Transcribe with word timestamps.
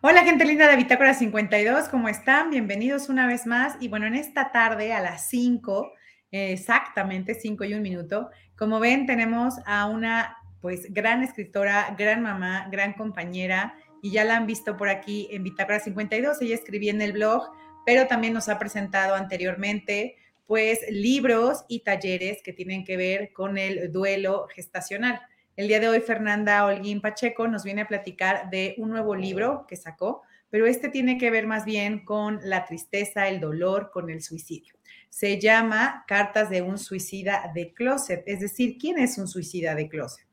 Hola 0.00 0.22
gente 0.22 0.44
linda 0.44 0.68
de 0.68 0.76
Bitácora 0.76 1.12
52, 1.12 1.88
¿cómo 1.88 2.08
están? 2.08 2.50
Bienvenidos 2.50 3.08
una 3.08 3.26
vez 3.26 3.46
más. 3.46 3.76
Y 3.80 3.88
bueno, 3.88 4.06
en 4.06 4.14
esta 4.14 4.52
tarde 4.52 4.92
a 4.92 5.00
las 5.00 5.28
5, 5.28 5.92
exactamente 6.30 7.34
5 7.34 7.64
y 7.64 7.74
un 7.74 7.82
minuto, 7.82 8.30
como 8.56 8.78
ven, 8.78 9.06
tenemos 9.06 9.54
a 9.66 9.86
una 9.86 10.36
pues 10.60 10.94
gran 10.94 11.24
escritora, 11.24 11.96
gran 11.98 12.22
mamá, 12.22 12.68
gran 12.70 12.92
compañera, 12.92 13.74
y 14.00 14.12
ya 14.12 14.22
la 14.22 14.36
han 14.36 14.46
visto 14.46 14.76
por 14.76 14.88
aquí 14.88 15.26
en 15.32 15.42
Bitácora 15.42 15.80
52. 15.80 16.42
Ella 16.42 16.54
escribía 16.54 16.92
en 16.92 17.02
el 17.02 17.14
blog, 17.14 17.50
pero 17.84 18.06
también 18.06 18.34
nos 18.34 18.48
ha 18.48 18.56
presentado 18.56 19.16
anteriormente 19.16 20.14
pues 20.46 20.78
libros 20.92 21.64
y 21.66 21.80
talleres 21.80 22.40
que 22.44 22.52
tienen 22.52 22.84
que 22.84 22.96
ver 22.96 23.32
con 23.32 23.58
el 23.58 23.90
duelo 23.90 24.46
gestacional. 24.54 25.20
El 25.58 25.66
día 25.66 25.80
de 25.80 25.88
hoy, 25.88 25.98
Fernanda 25.98 26.64
Holguín 26.64 27.00
Pacheco 27.00 27.48
nos 27.48 27.64
viene 27.64 27.80
a 27.80 27.88
platicar 27.88 28.48
de 28.48 28.76
un 28.78 28.90
nuevo 28.90 29.16
libro 29.16 29.66
que 29.66 29.74
sacó, 29.74 30.22
pero 30.50 30.68
este 30.68 30.88
tiene 30.88 31.18
que 31.18 31.32
ver 31.32 31.48
más 31.48 31.64
bien 31.64 32.04
con 32.04 32.38
la 32.44 32.64
tristeza, 32.64 33.26
el 33.26 33.40
dolor, 33.40 33.90
con 33.92 34.08
el 34.08 34.22
suicidio. 34.22 34.76
Se 35.08 35.40
llama 35.40 36.04
Cartas 36.06 36.48
de 36.48 36.62
un 36.62 36.78
suicida 36.78 37.50
de 37.56 37.74
closet, 37.74 38.22
es 38.26 38.38
decir, 38.38 38.76
¿quién 38.78 39.00
es 39.00 39.18
un 39.18 39.26
suicida 39.26 39.74
de 39.74 39.88
closet? 39.88 40.24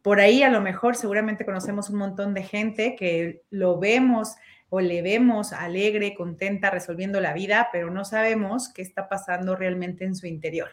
Por 0.00 0.20
ahí 0.20 0.44
a 0.44 0.48
lo 0.48 0.60
mejor 0.60 0.94
seguramente 0.94 1.44
conocemos 1.44 1.90
un 1.90 1.98
montón 1.98 2.32
de 2.32 2.44
gente 2.44 2.94
que 2.94 3.42
lo 3.50 3.80
vemos 3.80 4.36
o 4.68 4.80
le 4.80 5.02
vemos 5.02 5.52
alegre, 5.52 6.14
contenta, 6.14 6.70
resolviendo 6.70 7.20
la 7.20 7.32
vida, 7.32 7.68
pero 7.72 7.90
no 7.90 8.04
sabemos 8.04 8.68
qué 8.68 8.82
está 8.82 9.08
pasando 9.08 9.56
realmente 9.56 10.04
en 10.04 10.14
su 10.14 10.28
interior. 10.28 10.68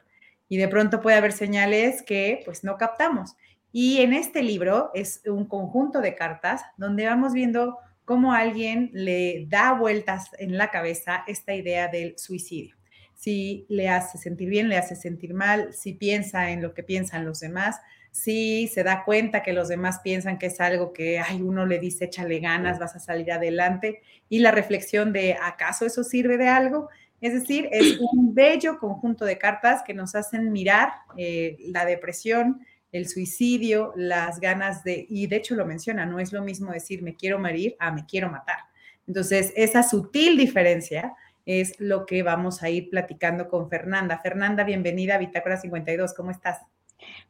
Y 0.47 0.57
de 0.57 0.67
pronto 0.67 1.01
puede 1.01 1.17
haber 1.17 1.31
señales 1.31 2.03
que 2.03 2.43
pues 2.45 2.63
no 2.63 2.77
captamos. 2.77 3.35
Y 3.77 3.97
en 3.97 4.13
este 4.13 4.41
libro 4.41 4.89
es 4.93 5.21
un 5.25 5.43
conjunto 5.47 5.99
de 5.99 6.15
cartas 6.15 6.61
donde 6.77 7.07
vamos 7.07 7.33
viendo 7.33 7.77
cómo 8.05 8.31
alguien 8.31 8.89
le 8.93 9.47
da 9.49 9.73
vueltas 9.73 10.29
en 10.39 10.57
la 10.57 10.71
cabeza 10.71 11.25
esta 11.27 11.53
idea 11.53 11.89
del 11.89 12.17
suicidio. 12.17 12.77
Si 13.15 13.65
le 13.67 13.89
hace 13.89 14.17
sentir 14.17 14.47
bien, 14.47 14.69
le 14.69 14.77
hace 14.77 14.95
sentir 14.95 15.33
mal, 15.33 15.73
si 15.73 15.91
piensa 15.91 16.51
en 16.51 16.61
lo 16.61 16.73
que 16.73 16.83
piensan 16.83 17.25
los 17.25 17.41
demás, 17.41 17.81
si 18.11 18.69
se 18.69 18.81
da 18.85 19.03
cuenta 19.03 19.43
que 19.43 19.51
los 19.51 19.67
demás 19.67 19.99
piensan 20.01 20.39
que 20.39 20.45
es 20.45 20.61
algo 20.61 20.93
que, 20.93 21.19
ay, 21.19 21.41
uno 21.41 21.65
le 21.65 21.77
dice, 21.77 22.05
échale 22.05 22.39
ganas, 22.39 22.79
vas 22.79 22.95
a 22.95 22.99
salir 22.99 23.29
adelante, 23.33 24.01
y 24.29 24.39
la 24.39 24.51
reflexión 24.51 25.11
de, 25.11 25.33
¿acaso 25.33 25.85
eso 25.85 26.05
sirve 26.05 26.37
de 26.37 26.47
algo? 26.47 26.87
Es 27.19 27.33
decir, 27.33 27.67
es 27.73 27.99
un 27.99 28.33
bello 28.33 28.79
conjunto 28.79 29.25
de 29.25 29.37
cartas 29.37 29.83
que 29.83 29.93
nos 29.93 30.15
hacen 30.15 30.53
mirar 30.53 30.93
eh, 31.17 31.57
la 31.59 31.83
depresión, 31.83 32.61
el 32.95 33.09
suicidio, 33.09 33.91
las 33.97 34.39
ganas 34.39 34.85
de, 34.85 35.05
y 35.09 35.27
de 35.27 35.35
hecho 35.35 35.53
lo 35.55 35.65
menciona, 35.65 36.05
no 36.05 36.17
es 36.17 36.31
lo 36.31 36.41
mismo 36.41 36.71
decir 36.71 37.03
me 37.03 37.13
quiero 37.15 37.37
morir 37.37 37.75
a 37.77 37.91
me 37.91 38.05
quiero 38.05 38.29
matar. 38.29 38.59
Entonces, 39.05 39.51
esa 39.57 39.83
sutil 39.83 40.37
diferencia 40.37 41.13
es 41.45 41.77
lo 41.77 42.05
que 42.05 42.23
vamos 42.23 42.63
a 42.63 42.69
ir 42.69 42.89
platicando 42.89 43.49
con 43.49 43.69
Fernanda. 43.69 44.19
Fernanda, 44.19 44.63
bienvenida 44.63 45.15
a 45.15 45.17
Bitácora 45.17 45.57
52, 45.57 46.13
¿cómo 46.13 46.31
estás? 46.31 46.59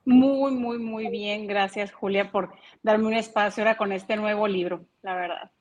Muy, 0.06 0.52
muy, 0.52 0.78
muy 0.78 1.08
bien. 1.10 1.48
Gracias, 1.48 1.92
Julia, 1.92 2.32
por 2.32 2.54
darme 2.84 3.08
un 3.08 3.16
espacio 3.16 3.64
ahora 3.64 3.76
con 3.76 3.92
este 3.92 4.18
nuevo 4.18 4.48
libro, 4.48 4.86
la 5.02 5.16
verdad. 5.16 5.52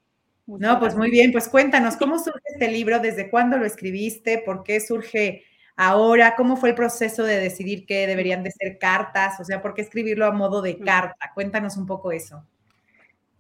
no, 0.47 0.79
pues 0.81 0.95
muy 0.95 1.11
bien, 1.11 1.33
pues 1.33 1.49
cuéntanos, 1.49 1.97
¿cómo 1.97 2.19
surge 2.19 2.43
este 2.53 2.71
libro? 2.71 3.01
¿Desde 3.01 3.31
cuándo 3.31 3.57
lo 3.57 3.65
escribiste? 3.65 4.37
¿Por 4.45 4.65
qué 4.65 4.81
surge 4.81 5.45
Ahora, 5.77 6.37
¿cómo 6.37 6.57
fue 6.57 6.71
el 6.71 6.75
proceso 6.75 7.25
de 7.25 7.41
decidir 7.41 7.85
que 7.85 8.07
deberían 8.07 8.45
de 8.45 8.53
ser 8.53 8.79
cartas? 8.79 9.41
O 9.41 9.45
sea, 9.45 9.61
¿por 9.61 9.75
qué 9.75 9.83
escribirlo 9.83 10.27
a 10.27 10.31
modo 10.31 10.63
de 10.63 10.79
carta? 10.79 11.33
Cuéntanos 11.35 11.77
un 11.77 11.87
poco 11.87 12.13
eso. 12.13 12.45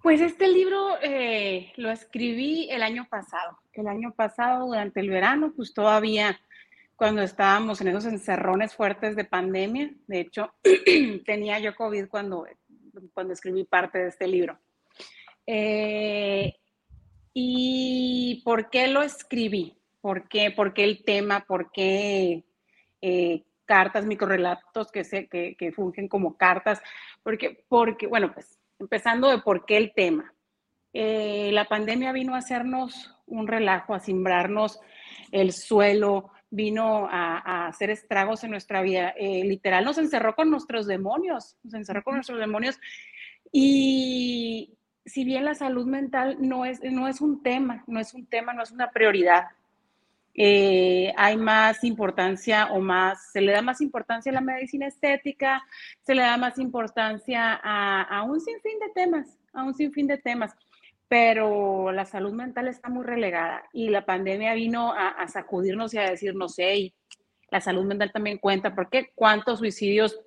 Pues 0.02 0.20
este 0.20 0.48
libro 0.48 0.98
eh, 1.00 1.72
lo 1.76 1.90
escribí 1.90 2.68
el 2.70 2.82
año 2.82 3.06
pasado. 3.08 3.58
El 3.72 3.86
año 3.86 4.12
pasado, 4.12 4.66
durante 4.66 5.00
el 5.00 5.08
verano, 5.08 5.52
pues 5.56 5.72
todavía 5.72 6.38
cuando 6.96 7.22
estábamos 7.22 7.80
en 7.80 7.88
esos 7.88 8.06
encerrones 8.06 8.74
fuertes 8.74 9.16
de 9.16 9.24
pandemia. 9.24 9.92
De 10.06 10.20
hecho, 10.20 10.52
tenía 11.26 11.58
yo 11.60 11.74
COVID 11.74 12.08
cuando, 12.08 12.46
cuando 13.12 13.32
escribí 13.32 13.64
parte 13.64 13.98
de 13.98 14.08
este 14.08 14.26
libro. 14.26 14.58
Eh, 15.46 16.54
¿Y 17.32 18.42
por 18.44 18.70
qué 18.70 18.88
lo 18.88 19.02
escribí? 19.02 19.76
¿Por 20.04 20.28
qué, 20.28 20.50
por 20.50 20.74
qué 20.74 20.84
el 20.84 21.02
tema? 21.02 21.46
¿Por 21.48 21.72
qué 21.72 22.44
eh, 23.00 23.42
cartas, 23.64 24.04
microrelatos 24.04 24.92
que, 24.92 25.02
se, 25.02 25.28
que, 25.28 25.56
que 25.56 25.72
fungen 25.72 26.08
como 26.08 26.36
cartas? 26.36 26.82
Porque, 27.22 27.64
porque, 27.70 28.06
bueno, 28.06 28.30
pues 28.34 28.58
empezando 28.78 29.30
de 29.30 29.38
por 29.38 29.64
qué 29.64 29.78
el 29.78 29.94
tema. 29.94 30.30
Eh, 30.92 31.48
la 31.54 31.64
pandemia 31.64 32.12
vino 32.12 32.34
a 32.34 32.40
hacernos 32.40 33.16
un 33.24 33.46
relajo, 33.46 33.94
a 33.94 33.98
simbrarnos 34.00 34.78
el 35.32 35.52
suelo, 35.52 36.32
vino 36.50 37.08
a, 37.10 37.68
hacer 37.68 37.88
estragos 37.88 38.44
en 38.44 38.50
nuestra 38.50 38.82
vida. 38.82 39.14
Eh, 39.16 39.42
literal, 39.44 39.86
nos 39.86 39.96
encerró 39.96 40.34
con 40.34 40.50
nuestros 40.50 40.86
demonios, 40.86 41.56
nos 41.62 41.72
encerró 41.72 42.04
con 42.04 42.16
nuestros 42.16 42.38
demonios. 42.38 42.78
Y 43.50 44.76
si 45.06 45.24
bien 45.24 45.46
la 45.46 45.54
salud 45.54 45.86
mental 45.86 46.36
no 46.40 46.66
es, 46.66 46.82
no 46.82 47.08
es 47.08 47.22
un 47.22 47.42
tema, 47.42 47.84
no 47.86 48.00
es 48.00 48.12
un 48.12 48.26
tema, 48.26 48.52
no 48.52 48.62
es 48.62 48.70
una 48.70 48.90
prioridad, 48.90 49.44
eh, 50.36 51.12
hay 51.16 51.36
más 51.36 51.84
importancia 51.84 52.66
o 52.72 52.80
más, 52.80 53.30
se 53.32 53.40
le 53.40 53.52
da 53.52 53.62
más 53.62 53.80
importancia 53.80 54.30
a 54.30 54.34
la 54.34 54.40
medicina 54.40 54.88
estética, 54.88 55.62
se 56.02 56.14
le 56.14 56.22
da 56.22 56.36
más 56.36 56.58
importancia 56.58 57.60
a, 57.62 58.22
un 58.24 58.40
sinfín 58.40 58.78
de 58.80 58.90
temas, 58.94 59.38
a 59.52 59.62
un 59.62 59.74
sinfín 59.74 60.08
de 60.08 60.18
temas, 60.18 60.52
pero 61.06 61.92
la 61.92 62.04
salud 62.04 62.32
mental 62.32 62.66
está 62.66 62.88
muy 62.88 63.04
relegada 63.04 63.62
y 63.72 63.90
la 63.90 64.04
pandemia 64.04 64.54
vino 64.54 64.92
a, 64.92 65.26
sacudirnos 65.28 65.94
y 65.94 65.98
a 65.98 66.10
decirnos, 66.10 66.54
hey, 66.58 66.92
la 67.50 67.60
salud 67.60 67.84
mental 67.84 68.10
también 68.10 68.38
cuenta, 68.38 68.74
porque 68.74 69.12
cuántos 69.14 69.60
suicidios 69.60 70.20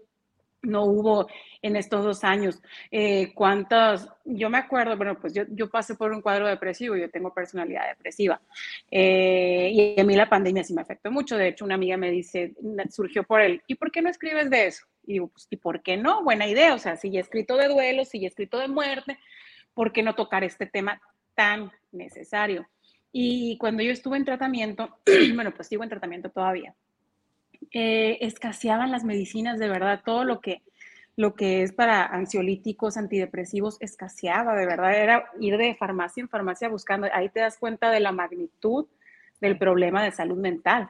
no 0.62 0.86
hubo 0.86 1.28
en 1.62 1.76
estos 1.76 2.04
dos 2.04 2.24
años. 2.24 2.62
Eh, 2.92 3.34
¿Cuántas? 3.34 4.10
Yo 4.26 4.50
me 4.50 4.58
acuerdo, 4.58 4.98
bueno, 4.98 5.20
pues 5.20 5.34
yo, 5.34 5.44
yo, 5.50 5.70
pasé 5.70 5.96
por 5.96 6.12
un 6.12 6.22
cuadro 6.22 6.48
depresivo, 6.48 6.96
yo 6.96 7.10
tengo 7.10 7.34
personalidad 7.34 7.88
depresiva. 7.88 8.42
Eh, 8.90 9.70
y 9.74 10.00
a 10.00 10.04
mí 10.04 10.16
la 10.16 10.30
pandemia 10.30 10.64
sí 10.64 10.74
me 10.74 10.82
afectó 10.82 11.12
mucho. 11.12 11.38
De 11.38 11.50
hecho, 11.50 11.66
una 11.66 11.76
amiga 11.76 11.98
me 11.98 12.12
dice, 12.12 12.54
surgió 12.90 13.24
por 13.24 13.42
él, 13.42 13.62
¿y 13.68 13.76
por 13.76 13.92
qué 13.92 14.02
no 14.02 14.10
escribes 14.10 14.50
de 14.50 14.68
eso? 14.68 14.86
Y 15.06 15.20
pues, 15.22 15.48
¿y 15.50 15.58
por 15.58 15.82
qué 15.82 15.98
no? 15.98 16.24
Buena 16.24 16.48
idea. 16.48 16.74
O 16.74 16.80
sea, 16.80 16.96
si 16.96 17.16
he 17.16 17.20
escrito 17.20 17.56
de 17.58 17.68
duelo, 17.68 18.06
si 18.06 18.24
he 18.24 18.28
escrito 18.28 18.60
de 18.60 18.68
muerte, 18.68 19.18
¿por 19.74 19.92
qué 19.92 20.04
no 20.04 20.16
tocar 20.16 20.44
este 20.44 20.66
tema 20.66 21.02
tan 21.36 21.72
necesario? 21.92 22.68
Y 23.12 23.58
cuando 23.58 23.82
yo 23.84 23.92
estuve 23.92 24.18
en 24.18 24.26
tratamiento, 24.26 24.98
bueno, 25.36 25.54
pues 25.54 25.68
sigo 25.68 25.84
en 25.84 25.90
tratamiento 25.90 26.30
todavía 26.30 26.76
eh, 27.72 28.18
escaseaban 28.22 28.92
las 28.92 29.04
medicinas, 29.04 29.60
de 29.60 29.70
verdad, 29.70 30.02
todo 30.06 30.24
lo 30.24 30.42
que, 30.42 30.62
lo 31.16 31.36
que 31.36 31.64
es 31.64 31.74
para 31.74 32.06
ansiolíticos, 32.06 32.98
antidepresivos, 32.98 33.78
escaseaba, 33.82 34.56
de 34.56 34.66
verdad, 34.66 34.96
era 34.96 35.32
ir 35.40 35.58
de 35.58 35.76
farmacia 35.76 36.22
en 36.22 36.30
farmacia 36.30 36.70
buscando, 36.70 37.08
ahí 37.14 37.30
te 37.30 37.40
das 37.40 37.58
cuenta 37.58 37.92
de 37.92 38.00
la 38.00 38.12
magnitud 38.12 38.86
del 39.42 39.58
problema 39.58 40.04
de 40.04 40.12
salud 40.12 40.38
mental. 40.38 40.90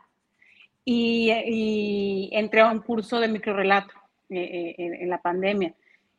Y, 0.83 2.29
entré 2.31 2.61
a 2.61 2.71
un 2.71 2.79
curso 2.79 3.19
de 3.19 3.27
microrelato 3.27 3.93
eh, 4.29 4.75
eh, 4.77 4.97
en 5.01 5.09
la 5.09 5.21
pandemia 5.21 5.73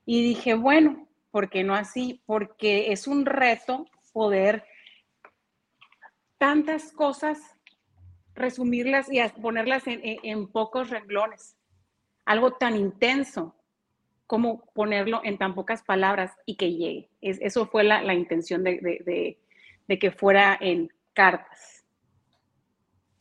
y 0.04 0.22
dije, 0.22 0.54
bueno, 0.54 1.06
¿por 1.30 1.48
qué 1.48 1.64
no 1.64 1.74
así? 1.74 2.20
Porque 2.26 2.92
es 2.92 3.06
un 3.06 3.24
reto 3.24 3.86
poder 4.12 4.64
tantas 6.38 6.92
cosas 6.92 7.38
resumirlas 8.38 9.08
y 9.10 9.20
ponerlas 9.40 9.84
en, 9.86 10.48
pocos 10.48 10.90
renglones. 10.90 11.56
Algo 12.24 12.52
tan 12.52 12.76
intenso 12.76 13.54
como 14.26 14.64
ponerlo 14.74 15.20
en 15.24 15.38
tan 15.38 15.54
pocas 15.54 15.82
palabras 15.82 16.32
y 16.44 16.56
que 16.56 16.72
llegue. 16.72 17.08
eso 17.20 17.66
fue 17.66 17.84
la, 17.84 18.14
intención 18.14 18.62
de, 18.64 19.38
que 20.00 20.10
fuera 20.10 20.56
en 20.60 20.92
cartas. 21.14 21.84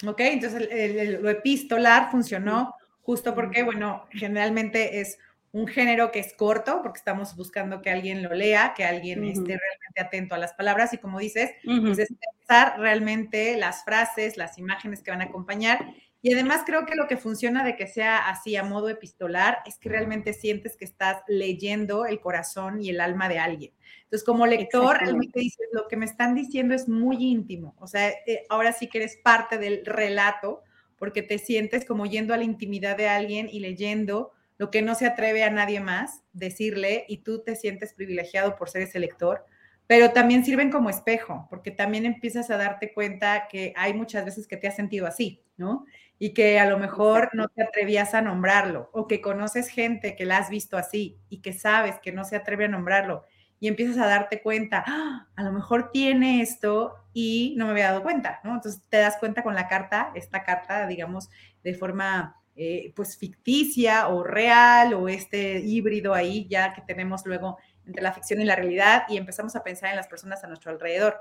Ok, 0.06 0.20
entonces 0.20 1.20
lo 1.22 1.30
epistolar 1.30 2.12
funcionó 2.12 2.76
justo 3.02 3.34
porque, 3.34 3.64
bueno, 3.64 4.06
generalmente 4.12 5.00
es 5.00 5.18
un 5.52 5.68
género 5.68 6.12
que 6.12 6.20
es 6.20 6.34
corto, 6.34 6.82
porque 6.82 7.00
estamos 7.00 7.36
buscando 7.36 7.82
que 7.82 7.90
alguien 7.90 8.24
lo 8.24 8.34
lea, 8.34 8.74
que 8.76 8.84
alguien 8.84 9.24
esté 9.24 9.58
realmente 9.58 10.02
atento 10.02 10.36
a 10.36 10.38
las 10.38 10.54
palabras 10.54 10.94
y 10.94 10.98
como 10.98 11.20
dices, 11.20 11.52
pues 11.64 12.00
es 12.00 12.10
pensar 12.14 12.80
realmente 12.80 13.58
las 13.58 13.84
frases, 13.84 14.38
las 14.38 14.58
imágenes 14.58 15.02
que 15.02 15.12
van 15.12 15.22
a 15.22 15.26
acompañar. 15.26 15.94
Y 16.22 16.34
además 16.34 16.64
creo 16.66 16.86
que 16.86 16.96
lo 16.96 17.08
que 17.08 17.16
funciona 17.16 17.64
de 17.64 17.76
que 17.76 17.88
sea 17.88 18.30
así 18.30 18.56
a 18.56 18.64
modo 18.64 18.90
epistolar 18.90 19.60
es 19.66 19.78
que 19.78 19.90
realmente 19.90 20.34
sientes 20.34 20.76
que 20.76 20.86
estás 20.86 21.22
leyendo 21.28 22.06
el 22.06 22.20
corazón 22.20 22.82
y 22.82 22.90
el 22.90 23.00
alma 23.00 23.30
de 23.30 23.40
alguien. 23.40 23.72
Entonces, 24.04 24.26
como 24.26 24.48
lector, 24.48 24.98
realmente 24.98 25.40
dices, 25.40 25.68
lo 25.72 25.88
que 25.88 25.96
me 25.96 26.06
están 26.06 26.34
diciendo 26.34 26.74
es 26.74 26.88
muy 26.90 27.18
íntimo. 27.24 27.76
O 27.80 27.88
sea, 27.88 28.10
eh, 28.26 28.44
ahora 28.50 28.74
sí 28.74 28.88
que 28.88 28.98
eres 29.00 29.18
parte 29.18 29.58
del 29.58 29.86
relato 29.86 30.64
porque 30.98 31.22
te 31.22 31.38
sientes 31.38 31.86
como 31.86 32.06
yendo 32.06 32.34
a 32.34 32.38
la 32.38 32.44
intimidad 32.44 32.98
de 32.98 33.08
alguien 33.08 33.48
y 33.52 33.60
leyendo 33.60 34.32
lo 34.58 34.72
que 34.72 34.82
no 34.82 34.96
se 34.96 35.06
atreve 35.06 35.44
a 35.44 35.50
nadie 35.50 35.80
más 35.80 36.24
decirle 36.34 37.06
y 37.08 37.18
tú 37.18 37.44
te 37.44 37.56
sientes 37.56 37.94
privilegiado 37.94 38.56
por 38.56 38.70
ser 38.70 38.82
ese 38.84 39.00
lector, 39.00 39.46
pero 39.88 40.12
también 40.12 40.44
sirven 40.44 40.70
como 40.70 40.90
espejo, 40.90 41.48
porque 41.50 41.72
también 41.72 42.06
empiezas 42.06 42.50
a 42.50 42.58
darte 42.58 42.94
cuenta 42.94 43.48
que 43.48 43.74
hay 43.78 43.94
muchas 43.94 44.26
veces 44.26 44.48
que 44.48 44.58
te 44.58 44.68
has 44.68 44.76
sentido 44.76 45.08
así, 45.08 45.44
¿no? 45.56 45.86
Y 46.20 46.34
que 46.34 46.60
a 46.60 46.70
lo 46.70 46.78
mejor 46.78 47.30
no 47.34 47.48
te 47.48 47.64
atrevías 47.64 48.14
a 48.14 48.22
nombrarlo, 48.22 48.90
o 48.92 49.08
que 49.08 49.22
conoces 49.22 49.70
gente 49.70 50.16
que 50.16 50.26
la 50.26 50.40
has 50.40 50.50
visto 50.50 50.78
así 50.78 51.18
y 51.30 51.42
que 51.42 51.54
sabes 51.54 52.00
que 52.02 52.12
no 52.12 52.26
se 52.26 52.36
atreve 52.36 52.66
a 52.66 52.70
nombrarlo, 52.70 53.24
y 53.60 53.68
empiezas 53.68 53.98
a 53.98 54.08
darte 54.08 54.42
cuenta, 54.42 54.84
¡Ah! 54.86 55.28
a 55.36 55.44
lo 55.44 55.52
mejor 55.52 55.92
tiene 55.92 56.42
esto 56.42 56.96
y 57.14 57.56
no 57.58 57.66
me 57.66 57.72
había 57.72 57.92
dado 57.92 58.04
cuenta, 58.04 58.40
¿no? 58.44 58.56
Entonces 58.56 58.82
te 58.90 58.98
das 58.98 59.18
cuenta 59.18 59.42
con 59.42 59.56
la 59.56 59.68
carta, 59.68 60.12
esta 60.16 60.44
carta, 60.44 60.86
digamos, 60.86 61.30
de 61.64 61.74
forma 61.74 62.36
eh, 62.60 62.92
pues 62.96 63.18
ficticia 63.18 64.08
o 64.08 64.24
real 64.24 64.96
o 64.96 65.08
este 65.08 65.60
híbrido 65.60 66.16
ahí 66.16 66.48
ya 66.50 66.74
que 66.74 66.82
tenemos 66.82 67.24
luego 67.26 67.58
entre 67.86 68.02
la 68.02 68.12
ficción 68.12 68.42
y 68.42 68.46
la 68.46 68.56
realidad 68.56 69.04
y 69.08 69.18
empezamos 69.18 69.56
a 69.56 69.64
pensar 69.64 69.92
en 69.92 69.96
las 69.96 70.08
personas 70.08 70.44
a 70.44 70.48
nuestro 70.48 70.72
alrededor. 70.72 71.18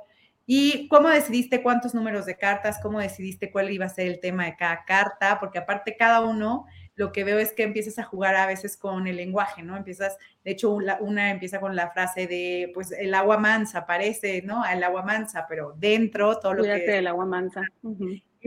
¿Y 0.47 0.89
cómo 0.89 1.09
decidiste 1.09 1.63
cuántos 1.63 1.93
números 1.93 2.25
de 2.25 2.37
cartas? 2.37 2.79
¿Cómo 2.81 3.01
decidiste 3.01 3.51
cuál 3.51 3.71
iba 3.71 3.85
a 3.85 3.91
ser 3.91 4.07
el 4.07 4.21
tema 4.21 4.47
de 4.47 4.57
cada 4.57 4.85
carta? 4.85 5.39
Porque 5.41 5.59
aparte 5.59 5.97
cada 5.97 6.21
uno, 6.21 6.67
lo 6.95 7.11
que 7.11 7.25
veo 7.25 7.39
es 7.39 7.53
que 7.53 7.65
empiezas 7.65 7.99
a 7.99 8.05
jugar 8.05 8.37
a 8.37 8.47
veces 8.47 8.77
con 8.77 9.09
el 9.09 9.17
lenguaje, 9.17 9.65
¿no? 9.65 9.77
Empiezas, 9.77 10.17
de 10.45 10.53
hecho, 10.53 10.71
una, 10.71 11.31
empieza 11.31 11.59
con 11.59 11.75
la 11.75 11.91
frase 11.91 12.29
de, 12.29 12.71
pues, 12.73 12.93
el 12.93 13.13
agua 13.15 13.39
mansa, 13.39 13.87
parece, 13.87 14.41
¿no? 14.43 14.65
El 14.65 14.85
agua 14.85 15.03
mansa, 15.03 15.47
pero 15.49 15.75
dentro 15.77 16.39
todo 16.39 16.55
lo 16.55 16.61
Cuídate 16.61 16.87
que... 16.87 16.93
del 16.93 17.09
agua 17.09 17.27
mansa. 17.27 17.63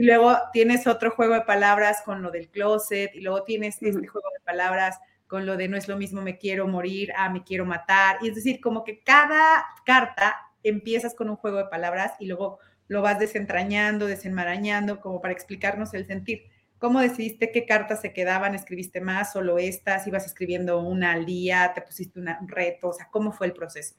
Y 0.00 0.04
luego 0.04 0.34
tienes 0.54 0.86
otro 0.86 1.10
juego 1.10 1.34
de 1.34 1.42
palabras 1.42 2.00
con 2.06 2.22
lo 2.22 2.30
del 2.30 2.48
closet, 2.48 3.14
y 3.14 3.20
luego 3.20 3.42
tienes 3.42 3.82
este 3.82 4.06
juego 4.06 4.30
de 4.32 4.40
palabras 4.46 4.98
con 5.26 5.44
lo 5.44 5.58
de 5.58 5.68
no 5.68 5.76
es 5.76 5.88
lo 5.88 5.98
mismo 5.98 6.22
me 6.22 6.38
quiero 6.38 6.66
morir 6.66 7.12
a 7.18 7.28
me 7.28 7.44
quiero 7.44 7.66
matar. 7.66 8.16
Y 8.22 8.30
es 8.30 8.34
decir, 8.34 8.62
como 8.62 8.82
que 8.82 9.02
cada 9.02 9.62
carta 9.84 10.36
empiezas 10.62 11.14
con 11.14 11.28
un 11.28 11.36
juego 11.36 11.58
de 11.58 11.66
palabras 11.66 12.14
y 12.18 12.28
luego 12.28 12.60
lo 12.88 13.02
vas 13.02 13.18
desentrañando, 13.18 14.06
desenmarañando, 14.06 15.02
como 15.02 15.20
para 15.20 15.34
explicarnos 15.34 15.92
el 15.92 16.06
sentir. 16.06 16.44
¿Cómo 16.78 17.00
decidiste 17.00 17.52
qué 17.52 17.66
cartas 17.66 18.00
se 18.00 18.14
quedaban? 18.14 18.54
¿Escribiste 18.54 19.02
más? 19.02 19.34
¿Solo 19.34 19.58
estas? 19.58 20.06
¿Ibas 20.06 20.24
escribiendo 20.24 20.80
una 20.80 21.12
al 21.12 21.26
día? 21.26 21.72
¿Te 21.74 21.82
pusiste 21.82 22.18
un 22.20 22.48
reto? 22.48 22.88
O 22.88 22.92
sea, 22.94 23.08
¿cómo 23.10 23.32
fue 23.32 23.48
el 23.48 23.52
proceso? 23.52 23.96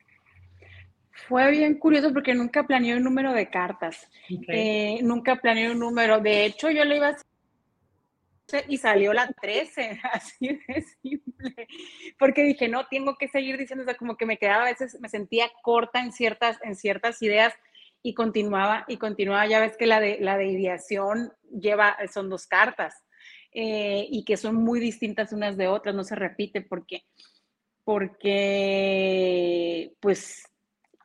Fue 1.27 1.51
bien 1.51 1.77
curioso 1.77 2.13
porque 2.13 2.33
nunca 2.33 2.63
planeé 2.65 2.95
un 2.95 3.03
número 3.03 3.33
de 3.33 3.49
cartas. 3.49 4.09
Eh, 4.47 4.99
nunca 5.03 5.35
planeé 5.35 5.69
un 5.71 5.79
número. 5.79 6.19
De 6.19 6.45
hecho, 6.45 6.69
yo 6.69 6.85
le 6.85 6.97
iba 6.97 7.09
a 7.09 7.17
y 8.67 8.77
salió 8.77 9.13
la 9.13 9.27
13, 9.27 10.01
así 10.11 10.59
de 10.67 10.81
simple. 11.01 11.67
Porque 12.19 12.43
dije, 12.43 12.67
no, 12.67 12.85
tengo 12.87 13.15
que 13.17 13.29
seguir 13.29 13.57
diciendo, 13.57 13.83
o 13.83 13.85
sea, 13.85 13.95
como 13.95 14.17
que 14.17 14.25
me 14.25 14.37
quedaba 14.37 14.63
a 14.63 14.69
veces, 14.69 14.99
me 14.99 15.07
sentía 15.09 15.49
corta 15.61 16.01
en 16.01 16.11
ciertas, 16.11 16.57
en 16.63 16.75
ciertas 16.75 17.21
ideas 17.21 17.53
y 18.03 18.13
continuaba 18.13 18.85
y 18.87 18.97
continuaba. 18.97 19.47
Ya 19.47 19.59
ves 19.59 19.77
que 19.77 19.85
la 19.87 19.99
de, 19.99 20.17
la 20.19 20.37
de 20.37 20.47
ideación 20.47 21.33
lleva, 21.51 21.97
son 22.11 22.29
dos 22.29 22.47
cartas 22.47 23.05
eh, 23.53 24.07
y 24.09 24.23
que 24.25 24.37
son 24.37 24.55
muy 24.55 24.79
distintas 24.79 25.33
unas 25.33 25.57
de 25.57 25.67
otras, 25.67 25.93
no 25.95 26.03
se 26.03 26.15
repite 26.15 26.61
porque, 26.61 27.03
porque, 27.83 28.71
pues 29.99 30.50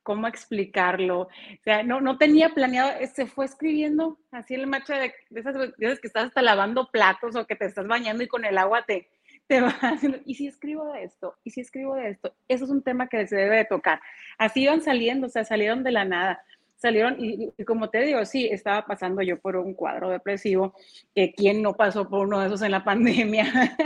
cómo 0.06 0.28
explicarlo. 0.28 1.22
O 1.22 1.28
sea, 1.64 1.82
no, 1.82 2.00
no 2.00 2.16
tenía 2.16 2.50
planeado, 2.50 2.92
se 3.12 3.26
fue 3.26 3.44
escribiendo 3.44 4.20
así 4.30 4.54
el 4.54 4.68
macho 4.68 4.92
de, 4.92 5.12
esas 5.34 5.56
veces 5.76 6.00
que 6.00 6.06
estás 6.06 6.26
hasta 6.26 6.42
lavando 6.42 6.88
platos 6.92 7.34
o 7.34 7.44
que 7.44 7.56
te 7.56 7.66
estás 7.66 7.88
bañando 7.88 8.22
y 8.22 8.28
con 8.28 8.44
el 8.44 8.56
agua 8.56 8.84
te, 8.86 9.08
te 9.48 9.60
va 9.60 9.70
haciendo, 9.82 10.18
¿y 10.24 10.36
si 10.36 10.46
escribo 10.46 10.92
de 10.92 11.02
esto? 11.02 11.34
¿Y 11.42 11.50
si 11.50 11.60
escribo 11.60 11.96
de 11.96 12.10
esto? 12.10 12.32
Eso 12.46 12.64
es 12.66 12.70
un 12.70 12.84
tema 12.84 13.08
que 13.08 13.26
se 13.26 13.34
debe 13.34 13.56
de 13.56 13.64
tocar. 13.64 14.00
Así 14.38 14.62
iban 14.62 14.80
saliendo, 14.80 15.26
o 15.26 15.30
sea, 15.30 15.44
salieron 15.44 15.82
de 15.82 15.90
la 15.90 16.04
nada. 16.04 16.40
Salieron, 16.76 17.16
y, 17.18 17.50
como 17.64 17.90
te 17.90 18.02
digo, 18.02 18.24
sí, 18.26 18.46
estaba 18.46 18.86
pasando 18.86 19.22
yo 19.22 19.40
por 19.40 19.56
un 19.56 19.74
cuadro 19.74 20.10
depresivo, 20.10 20.72
que 21.16 21.32
quién 21.32 21.62
no 21.62 21.74
pasó 21.74 22.08
por 22.08 22.28
uno 22.28 22.38
de 22.38 22.46
esos 22.46 22.62
en 22.62 22.70
la 22.70 22.84
pandemia. 22.84 23.76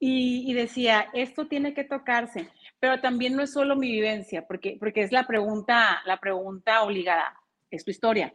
y, 0.00 0.50
y 0.50 0.54
decía, 0.54 1.06
esto 1.12 1.46
tiene 1.46 1.72
que 1.72 1.84
tocarse 1.84 2.48
pero 2.80 3.00
también 3.00 3.34
no 3.34 3.42
es 3.42 3.52
solo 3.52 3.76
mi 3.76 3.90
vivencia, 3.90 4.46
porque, 4.46 4.76
porque 4.78 5.02
es 5.02 5.12
la 5.12 5.26
pregunta, 5.26 6.00
la 6.06 6.18
pregunta 6.18 6.82
obligada. 6.82 7.34
¿Es 7.70 7.84
tu 7.84 7.90
historia? 7.90 8.32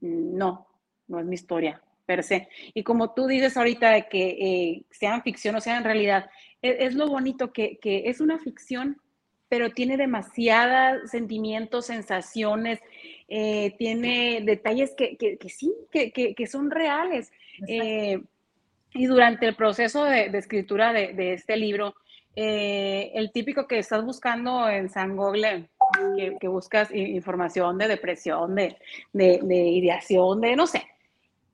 No, 0.00 0.66
no 1.08 1.20
es 1.20 1.26
mi 1.26 1.34
historia, 1.34 1.82
per 2.06 2.22
se. 2.22 2.48
Y 2.74 2.82
como 2.82 3.14
tú 3.14 3.26
dices 3.26 3.56
ahorita 3.56 3.90
de 3.90 4.08
que 4.08 4.28
eh, 4.28 4.84
sean 4.90 5.22
ficción 5.22 5.56
o 5.56 5.60
sean 5.60 5.84
realidad, 5.84 6.30
e, 6.62 6.84
es, 6.84 6.94
lo 6.94 7.08
bonito 7.08 7.52
que, 7.52 7.78
que, 7.78 8.08
es 8.10 8.20
una 8.20 8.38
ficción, 8.38 9.00
pero 9.48 9.70
tiene 9.70 9.96
demasiados 9.96 11.10
sentimientos, 11.10 11.86
sensaciones, 11.86 12.80
eh, 13.28 13.74
tiene 13.78 14.42
detalles 14.44 14.94
que, 14.94 15.16
que, 15.16 15.38
que 15.38 15.48
sí, 15.48 15.72
que, 15.90 16.46
son 16.46 16.70
reales. 16.70 17.32
Eh, 17.66 18.20
y 18.92 19.06
durante 19.06 19.46
el 19.46 19.56
proceso 19.56 20.04
de, 20.04 20.28
de 20.28 20.38
escritura 20.38 20.92
de, 20.92 21.14
de, 21.14 21.32
este 21.32 21.56
libro, 21.56 21.94
eh, 22.36 23.10
el 23.14 23.32
típico 23.32 23.66
que 23.66 23.78
estás 23.78 24.04
buscando 24.04 24.68
en 24.68 24.88
San 24.88 25.16
Google, 25.16 25.68
que, 26.40 26.48
buscas 26.48 26.90
información 26.92 27.76
de 27.78 27.88
depresión, 27.88 28.54
de, 28.54 28.76
ideación, 29.12 30.40
de 30.40 30.56
no 30.56 30.66
sé. 30.66 30.86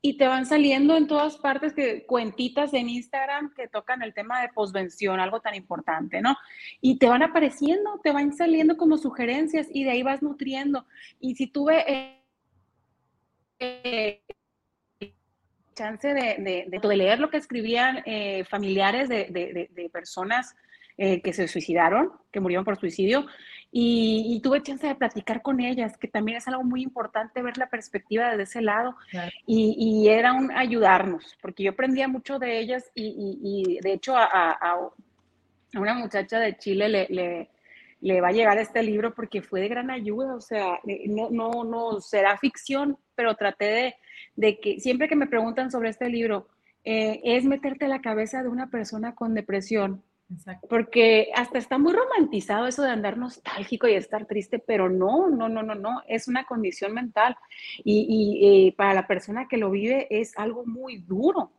Y 0.02 0.19
te 0.19 0.28
van 0.28 0.46
saliendo 0.46 0.96
en 0.96 1.08
todas 1.08 1.38
partes 1.38 1.73
que 1.73 2.05
cuentitas 2.06 2.75
en 2.75 2.88
Instagram 2.88 3.52
que 3.55 3.67
tocan 3.67 4.02
el 4.02 4.14
tema 4.14 4.40
de 4.43 4.50
posvención, 4.50 5.19
algo 5.19 5.40
tan 5.40 5.55
importante, 5.55 6.20
¿no? 6.20 6.37
Y 6.81 6.99
te 6.99 7.08
van 7.08 7.22
apareciendo, 7.22 7.99
te 8.05 8.12
van 8.12 8.32
saliendo 8.32 8.76
como 8.76 8.99
sugerencias 8.99 9.67
y 9.72 9.84
de 9.84 9.90
ahí 9.90 10.02
vas 10.02 10.22
nutriendo. 10.22 10.87
Y 11.19 11.34
si 11.34 11.49
tuve 11.49 12.20
eh, 13.58 14.20
chance 15.76 16.08
de, 16.08 16.67
de, 16.69 16.96
leer 16.96 17.20
lo 17.20 17.31
que 17.31 17.37
escribían 17.37 18.02
eh, 18.06 18.44
familiares 18.44 19.08
de, 19.08 19.90
personas 19.93 20.56
eh, 20.98 21.20
que 21.20 21.32
se 21.32 21.48
suicidaron, 21.48 22.12
que 22.32 22.40
murieron 22.40 22.64
por 22.64 22.78
suicidio, 22.78 23.26
y, 23.70 24.40
tuve 24.43 24.62
chance 24.62 24.87
de 24.87 24.94
platicar 24.94 25.43
con 25.43 25.60
ellas, 25.60 25.98
que 25.98 26.08
también 26.08 26.38
es 26.38 26.48
algo 26.48 26.64
muy 26.64 26.82
importante 26.82 27.43
ver 27.43 27.58
la 27.58 27.69
perspectiva 27.69 28.31
desde 28.31 28.44
ese 28.44 28.62
lado, 28.62 28.96
y, 29.46 30.08
era 30.08 30.32
un 30.32 30.50
ayudarnos, 30.50 31.37
porque 31.43 31.64
yo 31.64 31.72
aprendía 31.72 32.08
mucho 32.08 32.38
de 32.38 32.58
ellas, 32.58 32.90
y, 32.94 33.78
de 33.82 33.93
hecho 33.93 34.14
a, 34.16 34.90
una 35.75 35.94
muchacha 35.94 36.38
de 36.38 36.56
Chile 36.56 36.88
le, 36.88 37.50
le, 38.00 38.20
va 38.22 38.28
a 38.28 38.32
llegar 38.32 38.56
este 38.56 38.82
libro 38.82 39.14
porque 39.14 39.43
fue 39.43 39.60
de 39.60 39.69
gran 39.69 39.90
ayuda, 39.90 40.34
o 40.34 40.40
sea, 40.40 40.78
no, 41.08 41.28
no, 41.31 41.65
no 41.65 42.00
será 42.00 42.38
ficción, 42.38 42.96
pero 43.15 43.34
traté 43.34 43.65
de, 43.67 43.94
de 44.36 44.60
que 44.60 44.81
siempre 44.81 45.08
que 45.08 45.17
me 45.17 45.26
preguntan 45.26 45.70
sobre 45.70 45.91
este 45.91 46.08
libro, 46.08 46.48
eh, 46.84 47.20
es 47.24 47.44
meterte 47.44 47.86
a 47.86 47.88
la 47.88 48.00
cabeza 48.00 48.43
de 48.43 48.48
una 48.48 48.70
persona 48.70 49.15
con 49.15 49.34
depresión 49.34 50.03
porque 50.69 51.29
hasta 51.35 51.59
está 51.59 51.79
muy 51.79 51.93
romantizado 51.93 52.67
eso 52.67 52.83
de 52.83 52.91
andar 52.91 53.17
nostálgico 53.17 53.87
y 53.87 53.95
estar 53.95 54.27
triste, 54.27 54.59
pero 54.59 54.89
no, 54.89 55.29
no, 55.29 55.49
no, 55.49 55.63
no, 55.63 55.75
no, 55.75 56.03
es 56.09 56.27
una 56.27 56.45
condición 56.45 56.93
mental 56.93 57.37
y, 57.85 58.69
eh, 58.69 58.75
para 58.77 58.95
la 58.95 59.06
persona 59.06 59.47
que 59.49 59.56
lo 59.56 59.71
vive 59.71 60.09
es 60.11 60.37
algo 60.37 60.67
muy 60.67 60.99
duro. 60.99 61.53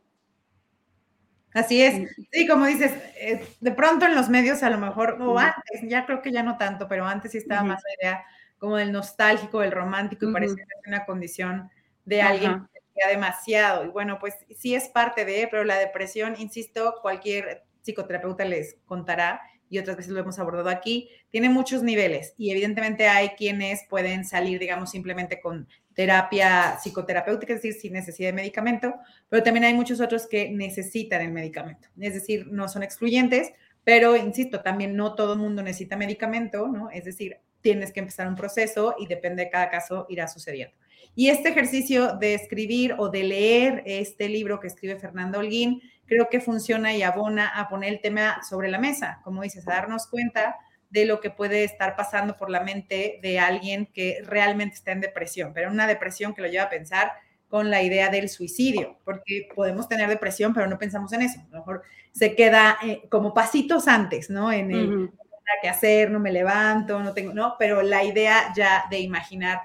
Así 1.54 1.82
es. 1.82 2.10
Sí, 2.32 2.48
como 2.48 2.66
dices, 2.66 2.92
eh, 3.20 3.48
de 3.60 3.72
pronto 3.72 4.06
en 4.06 4.14
los 4.14 4.30
medios 4.30 4.62
a 4.64 4.70
lo 4.70 4.78
mejor, 4.78 5.18
o 5.22 5.40
antes, 5.40 5.82
ya 5.84 6.06
creo 6.06 6.22
que 6.22 6.32
ya 6.32 6.44
no 6.44 6.58
tanto, 6.58 6.88
pero 6.88 7.06
antes 7.06 7.32
sí 7.32 7.38
estaba 7.38 7.64
más 7.64 7.82
la 7.84 8.10
idea 8.10 8.26
como 8.60 8.76
del 8.76 8.92
nostálgico, 8.92 9.62
del 9.62 9.72
romántico, 9.72 10.30
y 10.30 10.34
parece 10.34 10.56
que 10.56 10.62
es 10.62 10.88
una 10.88 11.06
condición 11.06 11.70
de 12.06 12.22
alguien 12.22 12.68
que 12.74 13.08
demasiado. 13.10 13.86
Y 13.86 13.90
bueno, 13.90 14.18
pues 14.20 14.36
sí 14.56 14.76
es 14.76 14.90
parte 14.90 15.26
de, 15.26 15.48
pero 15.50 15.64
la 15.64 15.78
depresión, 15.78 16.36
insisto, 16.38 16.96
cualquier 17.02 17.67
psicoterapeuta 17.88 18.46
les 18.46 18.78
contará 18.86 19.42
y 19.70 19.80
otras 19.80 19.98
veces 19.98 20.12
lo 20.12 20.20
hemos 20.20 20.40
abordado 20.40 20.70
aquí, 20.70 21.10
tiene 21.30 21.50
muchos 21.50 21.84
niveles 21.84 22.34
y 22.38 22.52
evidentemente 22.52 23.08
hay 23.08 23.30
quienes 23.30 23.82
pueden 23.90 24.24
salir, 24.24 24.60
digamos, 24.60 24.92
simplemente 24.92 25.42
con 25.42 25.68
terapia 25.94 26.78
psicoterapéutica, 26.82 27.54
es 27.54 27.62
decir, 27.62 27.80
sin 27.80 27.94
necesidad 27.94 28.30
de 28.30 28.34
medicamento, 28.34 28.94
pero 29.30 29.44
también 29.44 29.66
hay 29.66 29.74
muchos 29.74 30.00
otros 30.00 30.28
que 30.28 30.50
necesitan 30.50 31.22
el 31.22 31.32
medicamento, 31.32 31.90
es 32.00 32.14
decir, 32.14 32.48
no 32.48 32.70
son 32.70 32.84
excluyentes, 32.84 33.52
pero 33.84 34.16
insisto, 34.16 34.62
también 34.62 34.96
no 34.96 35.16
todo 35.16 35.34
el 35.34 35.40
mundo 35.40 35.64
necesita 35.64 35.96
medicamento, 35.96 36.68
¿no? 36.68 36.90
Es 36.90 37.06
decir, 37.06 37.38
tienes 37.62 37.92
que 37.92 38.02
empezar 38.02 38.28
un 38.28 38.36
proceso 38.36 38.96
y 39.00 39.08
depende 39.08 39.46
de 39.46 39.50
cada 39.50 39.70
caso 39.70 40.06
irá 40.10 40.28
sucediendo. 40.28 40.76
Y 41.16 41.30
este 41.30 41.50
ejercicio 41.50 42.16
de 42.18 42.36
escribir 42.36 42.96
o 42.98 43.10
de 43.10 43.24
leer 43.24 43.84
este 43.86 44.30
libro 44.30 44.60
que 44.60 44.68
escribe 44.68 45.00
Fernando 45.00 45.40
Holguín, 45.40 45.82
creo 46.08 46.30
que 46.30 46.40
funciona 46.40 46.94
y 46.96 47.04
abona 47.04 47.48
a 47.48 47.70
poner 47.70 47.94
el 47.94 48.02
tema 48.02 48.42
sobre 48.44 48.70
la 48.70 48.80
mesa, 48.80 49.20
como 49.24 49.44
dices, 49.44 49.68
a 49.68 49.74
darnos 49.74 50.08
cuenta 50.08 50.58
de 50.90 51.06
lo 51.06 51.20
que 51.20 51.30
puede 51.30 51.64
estar 51.64 51.96
pasando 51.96 52.38
por 52.38 52.50
la 52.50 52.62
mente 52.62 53.20
de 53.22 53.40
alguien 53.40 53.88
que 53.94 54.20
realmente 54.24 54.76
está 54.76 54.94
en 54.94 55.02
depresión, 55.02 55.52
pero 55.54 55.70
una 55.70 55.86
depresión 55.86 56.34
que 56.34 56.42
lo 56.42 56.48
lleva 56.48 56.66
a 56.66 56.70
pensar 56.70 57.12
con 57.50 57.70
la 57.70 57.82
idea 57.82 58.10
del 58.10 58.30
suicidio, 58.30 58.98
porque 59.06 59.48
podemos 59.56 59.88
tener 59.88 60.10
depresión, 60.10 60.54
pero 60.54 60.68
no 60.68 60.78
pensamos 60.78 61.14
en 61.14 61.22
eso. 61.22 61.40
A 61.40 61.52
lo 61.52 61.60
mejor 61.60 61.84
se 62.12 62.36
queda 62.36 62.78
eh, 62.84 63.04
como 63.10 63.34
pasitos 63.34 63.88
antes, 63.88 64.30
¿no? 64.30 64.52
En 64.52 64.72
el 64.72 65.12
nada 65.48 65.62
que 65.62 65.70
hacer, 65.70 66.12
no 66.12 66.20
me 66.20 66.32
levanto, 66.32 67.00
no 67.00 67.14
tengo, 67.14 67.34
no, 67.34 67.56
pero 67.58 67.82
la 67.82 68.04
idea 68.04 68.52
ya 68.56 68.84
de 68.90 69.00
imaginar 69.00 69.62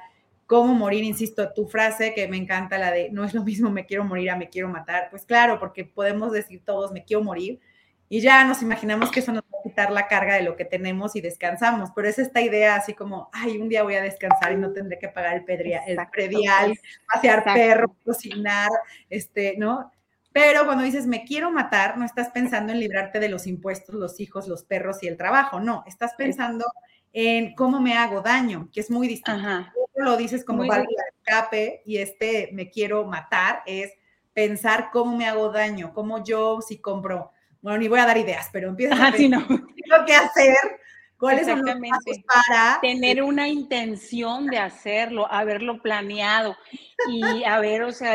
cómo 0.47 0.75
morir, 0.75 1.05
insisto, 1.05 1.53
tu 1.53 1.67
frase 1.67 2.15
que 2.15 2.29
me 2.29 2.37
encanta, 2.37 2.79
la 2.79 2.91
de 2.91 3.11
no 3.11 3.25
es 3.25 3.35
lo 3.35 3.45
mismo 3.45 3.71
me 3.71 3.87
quiero 3.87 4.05
morir 4.05 4.31
a 4.31 4.37
me 4.37 4.49
quiero 4.49 4.69
matar, 4.69 5.09
pues 5.11 5.25
claro, 5.25 5.59
porque 5.59 5.85
podemos 5.85 6.33
decir 6.33 6.63
todos 6.65 6.93
me 6.93 7.05
quiero 7.05 7.23
morir 7.23 7.61
y 8.13 8.21
ya 8.21 8.45
nos 8.45 8.61
imaginamos 8.61 9.11
que 9.11 9.21
eso 9.21 9.33
nos 9.33 9.43
va 9.45 9.59
a 9.59 9.63
quitar 9.63 9.91
la 9.91 10.07
carga 10.07 10.35
de 10.35 10.43
lo 10.43 10.55
que 10.55 10.67
tenemos 10.67 11.17
y 11.17 11.23
descansamos, 11.23 11.93
pero 11.97 12.09
es 12.09 12.19
esta 12.19 12.43
idea 12.43 12.77
así 12.77 12.93
como, 12.93 13.31
ay, 13.33 13.57
un 13.57 13.71
día 13.71 13.85
voy 13.85 13.95
a 13.95 14.03
descansar 14.03 14.53
y 14.53 14.57
no 14.57 14.71
tendré 14.71 14.99
que 14.99 15.09
pagar 15.09 15.37
el, 15.37 15.73
el 15.87 15.99
predial, 16.13 16.79
pasear 17.11 17.43
perro, 17.43 17.97
cocinar, 18.05 18.69
este, 19.09 19.55
¿no? 19.57 19.91
Pero 20.31 20.67
cuando 20.67 20.85
dices 20.85 21.07
me 21.07 21.25
quiero 21.25 21.51
matar, 21.51 21.97
no 21.97 22.05
estás 22.05 22.29
pensando 22.29 22.75
en 22.75 22.81
librarte 22.81 23.19
de 23.19 23.31
los 23.31 23.47
impuestos, 23.47 23.95
los 23.95 24.21
hijos, 24.21 24.47
los 24.47 24.63
perros 24.63 25.03
y 25.03 25.09
el 25.09 25.17
trabajo, 25.17 25.59
no, 25.61 25.83
estás 25.87 26.13
pensando 26.15 26.67
en 27.13 27.55
cómo 27.55 27.81
me 27.81 27.97
hago 27.97 28.21
daño, 28.21 28.69
que 28.73 28.81
es 28.81 28.91
muy 28.91 29.09
distinto. 29.09 29.71
Lo 29.95 30.17
dices 30.17 30.45
como 30.45 30.67
válvula 30.67 31.03
de 31.05 31.19
escape 31.19 31.83
y 31.85 31.99
este 31.99 32.51
me 32.53 32.71
quiero 32.71 33.05
matar 33.05 33.63
es 33.67 33.93
pensar 34.33 34.91
cómo 34.93 35.17
me 35.17 35.27
hago 35.27 35.51
daño, 35.51 35.93
cómo 35.93 36.25
yo 36.25 36.61
si 36.61 36.79
compro, 36.79 37.31
bueno, 37.61 37.79
ni 37.79 37.89
voy 37.89 38.01
a 38.01 38.07
dar 38.07 38.17
ideas, 38.17 38.49
pero 38.53 38.69
empiezo 38.69 38.95
a 38.95 39.11
decir 39.11 39.31
no. 39.31 39.47
qué 40.07 40.15
hacer, 40.15 40.57
cuáles 41.19 41.47
son 41.47 41.65
los 41.65 41.75
pasos 41.77 42.25
para 42.27 42.81
tener 42.81 43.23
una 43.23 43.47
intención 43.49 44.47
de 44.47 44.59
hacerlo, 44.59 45.31
haberlo 45.31 45.81
planeado 45.81 46.57
y 47.09 47.45
a 47.45 47.61
ver, 47.61 47.83
o 47.83 47.93
sea, 47.93 48.15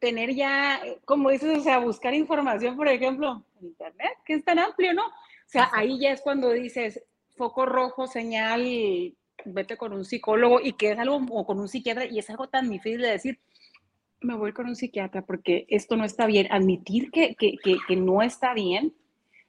tener 0.00 0.34
ya, 0.34 0.80
como 1.04 1.30
dices, 1.30 1.58
o 1.58 1.62
sea, 1.62 1.78
buscar 1.78 2.14
información, 2.14 2.76
por 2.76 2.88
ejemplo, 2.88 3.44
en 3.60 3.68
internet, 3.68 4.12
que 4.24 4.34
es 4.34 4.44
tan 4.44 4.58
amplio, 4.58 4.94
¿no? 4.94 5.06
O 5.06 5.52
sea, 5.52 5.70
ahí 5.72 5.98
ya 6.00 6.12
es 6.12 6.20
cuando 6.22 6.50
dices, 6.50 7.02
foco 7.40 7.64
rojo, 7.64 8.06
señal, 8.06 8.60
vete 9.46 9.78
con 9.78 9.94
un 9.94 10.04
psicólogo 10.04 10.60
y 10.62 10.74
que 10.74 10.90
es 10.90 10.98
algo, 10.98 11.18
o 11.30 11.46
con 11.46 11.58
un 11.58 11.68
psiquiatra, 11.68 12.04
y 12.04 12.18
es 12.18 12.28
algo 12.28 12.50
tan 12.50 12.68
difícil 12.68 13.00
de 13.00 13.12
decir, 13.12 13.38
me 14.20 14.36
voy 14.36 14.52
con 14.52 14.66
un 14.66 14.76
psiquiatra 14.76 15.22
porque 15.22 15.64
esto 15.70 15.96
no 15.96 16.04
está 16.04 16.26
bien. 16.26 16.48
Admitir 16.50 17.10
que, 17.10 17.34
que, 17.34 17.56
que, 17.62 17.96
no 17.96 18.20
está 18.20 18.52
bien, 18.52 18.92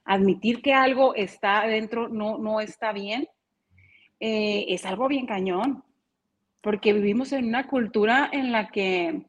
admitir 0.06 0.62
que 0.62 0.72
algo 0.72 1.14
está 1.14 1.60
adentro 1.60 2.08
no, 2.08 2.38
no 2.38 2.62
está 2.62 2.94
bien, 2.94 3.28
eh, 4.20 4.64
es 4.68 4.86
algo 4.86 5.06
bien 5.06 5.26
cañón, 5.26 5.84
porque 6.62 6.94
vivimos 6.94 7.30
en 7.32 7.44
una 7.44 7.66
cultura 7.66 8.30
en 8.32 8.52
la 8.52 8.70
que, 8.70 9.26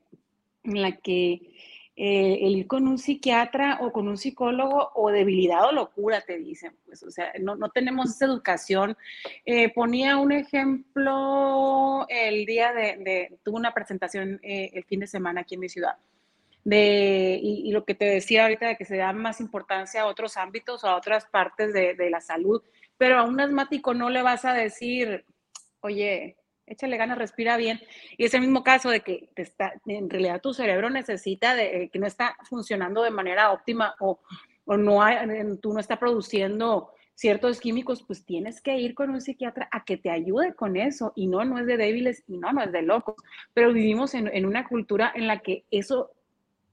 en 0.64 0.82
la 0.82 0.94
que 0.94 1.54
eh, 1.96 2.40
el 2.42 2.56
ir 2.56 2.68
con 2.68 2.88
un 2.88 2.98
psiquiatra 2.98 3.78
o 3.82 3.92
con 3.92 4.08
un 4.08 4.18
psicólogo 4.18 4.92
o 4.96 5.12
debilidad 5.12 5.68
o 5.68 5.72
locura, 5.72 6.22
te 6.22 6.40
dicen, 6.40 6.76
pues, 6.86 7.04
o 7.04 7.12
sea, 7.12 7.32
no, 7.40 7.56
no 7.56 7.70
tenemos 7.70 8.10
esa 8.10 8.26
educación. 8.26 8.98
Eh, 9.46 9.72
ponía 9.74 10.18
un 10.18 10.32
ejemplo 10.32 12.08
el 12.10 12.46
día 12.48 12.74
de, 12.74 12.98
de 12.98 13.38
tuve 13.44 13.58
una 13.58 13.74
presentación 13.74 14.40
eh, 14.42 14.72
el 14.74 14.84
fin 14.86 15.02
de 15.02 15.08
semana 15.08 15.42
aquí 15.42 15.54
en 15.54 15.62
mi 15.62 15.70
ciudad. 15.70 15.98
De, 16.64 17.40
y, 17.44 17.72
lo 17.72 17.84
que 17.84 17.94
te 17.94 18.06
decía 18.06 18.44
ahorita 18.44 18.68
de 18.70 18.78
que 18.78 18.86
se 18.86 18.96
da 18.96 19.12
más 19.12 19.42
importancia 19.42 20.02
a 20.02 20.06
otros 20.08 20.38
ámbitos 20.38 20.84
o 20.84 20.88
a 20.88 20.96
otras 20.96 21.26
partes 21.26 21.74
de, 21.74 21.94
de 21.94 22.10
la 22.10 22.22
salud, 22.22 22.64
pero 22.98 23.20
a 23.20 23.24
un 23.24 23.40
asmático 23.40 23.94
no 23.94 24.10
le 24.10 24.22
vas 24.22 24.46
a 24.46 24.54
decir, 24.54 25.26
oye, 25.82 26.38
échale 26.68 26.98
ganas, 26.98 27.18
respira 27.18 27.58
bien. 27.58 27.80
Y 28.18 28.26
ese 28.26 28.40
mismo 28.40 28.64
caso 28.64 28.90
de 28.90 29.02
que 29.02 29.30
te 29.36 29.42
está, 29.42 29.74
en 29.86 30.10
realidad 30.10 30.42
tu 30.42 30.54
cerebro 30.54 30.90
necesita, 30.90 31.56
de, 31.56 31.84
eh, 31.84 31.90
que 31.90 32.00
no 32.00 32.08
está 32.08 32.36
funcionando 32.44 33.04
de 33.04 33.12
manera 33.12 33.52
óptima 33.52 33.96
o, 34.00 34.20
o 34.66 34.78
no 34.78 35.04
hay, 35.04 35.18
tú 35.62 35.74
no 35.74 35.80
está 35.80 36.00
produciendo 36.00 36.92
ciertos 37.16 37.60
químicos, 37.60 38.04
pues 38.04 38.26
tienes 38.26 38.60
que 38.62 38.78
ir 38.78 38.96
con 38.96 39.12
un 39.12 39.22
psiquiatra 39.22 39.70
a 39.72 39.84
que 39.84 39.98
te 39.98 40.10
ayude 40.10 40.54
con 40.56 40.76
eso. 40.78 41.14
Y 41.16 41.28
no, 41.28 41.46
no 41.46 41.60
es 41.60 41.66
de 41.66 41.78
débiles 41.78 42.24
y 42.28 42.38
no, 42.38 42.52
no 42.52 42.64
es 42.64 42.72
de 42.72 42.82
locos. 42.82 43.16
Pero 43.54 43.72
vivimos 43.72 44.14
en, 44.14 44.28
en 44.28 44.46
una 44.46 44.68
cultura 44.68 45.12
en 45.16 45.28
la 45.28 45.40
que 45.40 45.66
eso 45.70 46.12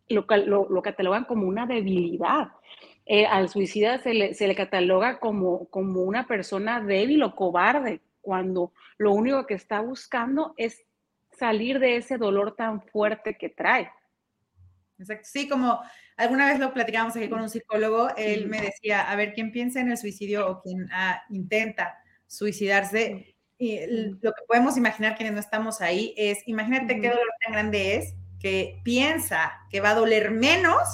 lo, 0.08 0.24
lo, 0.46 0.68
lo 0.68 0.82
catalogan 0.82 1.24
como 1.24 1.46
una 1.46 1.66
debilidad. 1.66 2.48
Eh, 3.06 3.26
al 3.26 3.48
suicida 3.48 3.98
se 3.98 4.14
le, 4.14 4.34
se 4.34 4.46
le 4.46 4.54
cataloga 4.54 5.18
como, 5.18 5.66
como 5.66 6.02
una 6.02 6.26
persona 6.26 6.80
débil 6.80 7.22
o 7.22 7.34
cobarde, 7.34 8.00
cuando 8.20 8.72
lo 8.98 9.12
único 9.12 9.46
que 9.46 9.54
está 9.54 9.80
buscando 9.80 10.54
es 10.56 10.84
salir 11.38 11.78
de 11.78 11.96
ese 11.96 12.18
dolor 12.18 12.54
tan 12.56 12.82
fuerte 12.82 13.36
que 13.38 13.48
trae. 13.48 13.90
Exacto. 14.98 15.26
Sí, 15.30 15.48
como 15.48 15.80
alguna 16.16 16.46
vez 16.46 16.58
lo 16.58 16.74
platicamos 16.74 17.16
aquí 17.16 17.28
con 17.28 17.40
un 17.40 17.48
psicólogo, 17.48 18.10
él 18.16 18.48
me 18.48 18.60
decía, 18.60 19.10
a 19.10 19.16
ver, 19.16 19.32
¿quién 19.32 19.50
piensa 19.50 19.80
en 19.80 19.90
el 19.90 19.96
suicidio 19.96 20.48
o 20.48 20.60
quien 20.60 20.88
ah, 20.92 21.22
intenta 21.30 21.96
suicidarse? 22.26 23.36
Y 23.56 23.80
lo 23.86 24.32
que 24.32 24.42
podemos 24.46 24.76
imaginar 24.76 25.16
quienes 25.16 25.34
no 25.34 25.40
estamos 25.40 25.80
ahí 25.80 26.14
es, 26.16 26.38
imagínate 26.46 27.00
qué 27.00 27.08
dolor 27.08 27.28
tan 27.44 27.52
grande 27.52 27.96
es 27.96 28.14
que 28.38 28.80
piensa 28.84 29.52
que 29.70 29.80
va 29.80 29.90
a 29.90 29.94
doler 29.94 30.30
menos 30.30 30.88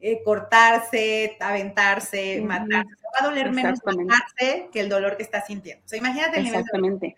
eh, 0.00 0.22
cortarse, 0.24 1.36
aventarse, 1.40 2.40
matarse. 2.40 3.01
Va 3.12 3.24
a 3.24 3.28
doler 3.28 3.52
menos 3.52 3.80
matarse 3.84 4.68
que 4.72 4.80
el 4.80 4.88
dolor 4.88 5.16
que 5.16 5.22
está 5.22 5.44
sintiendo. 5.44 5.84
O 5.84 5.88
sea, 5.88 5.98
imagínate 5.98 6.38
el 6.38 6.44
nivel 6.44 6.64
de 6.64 7.14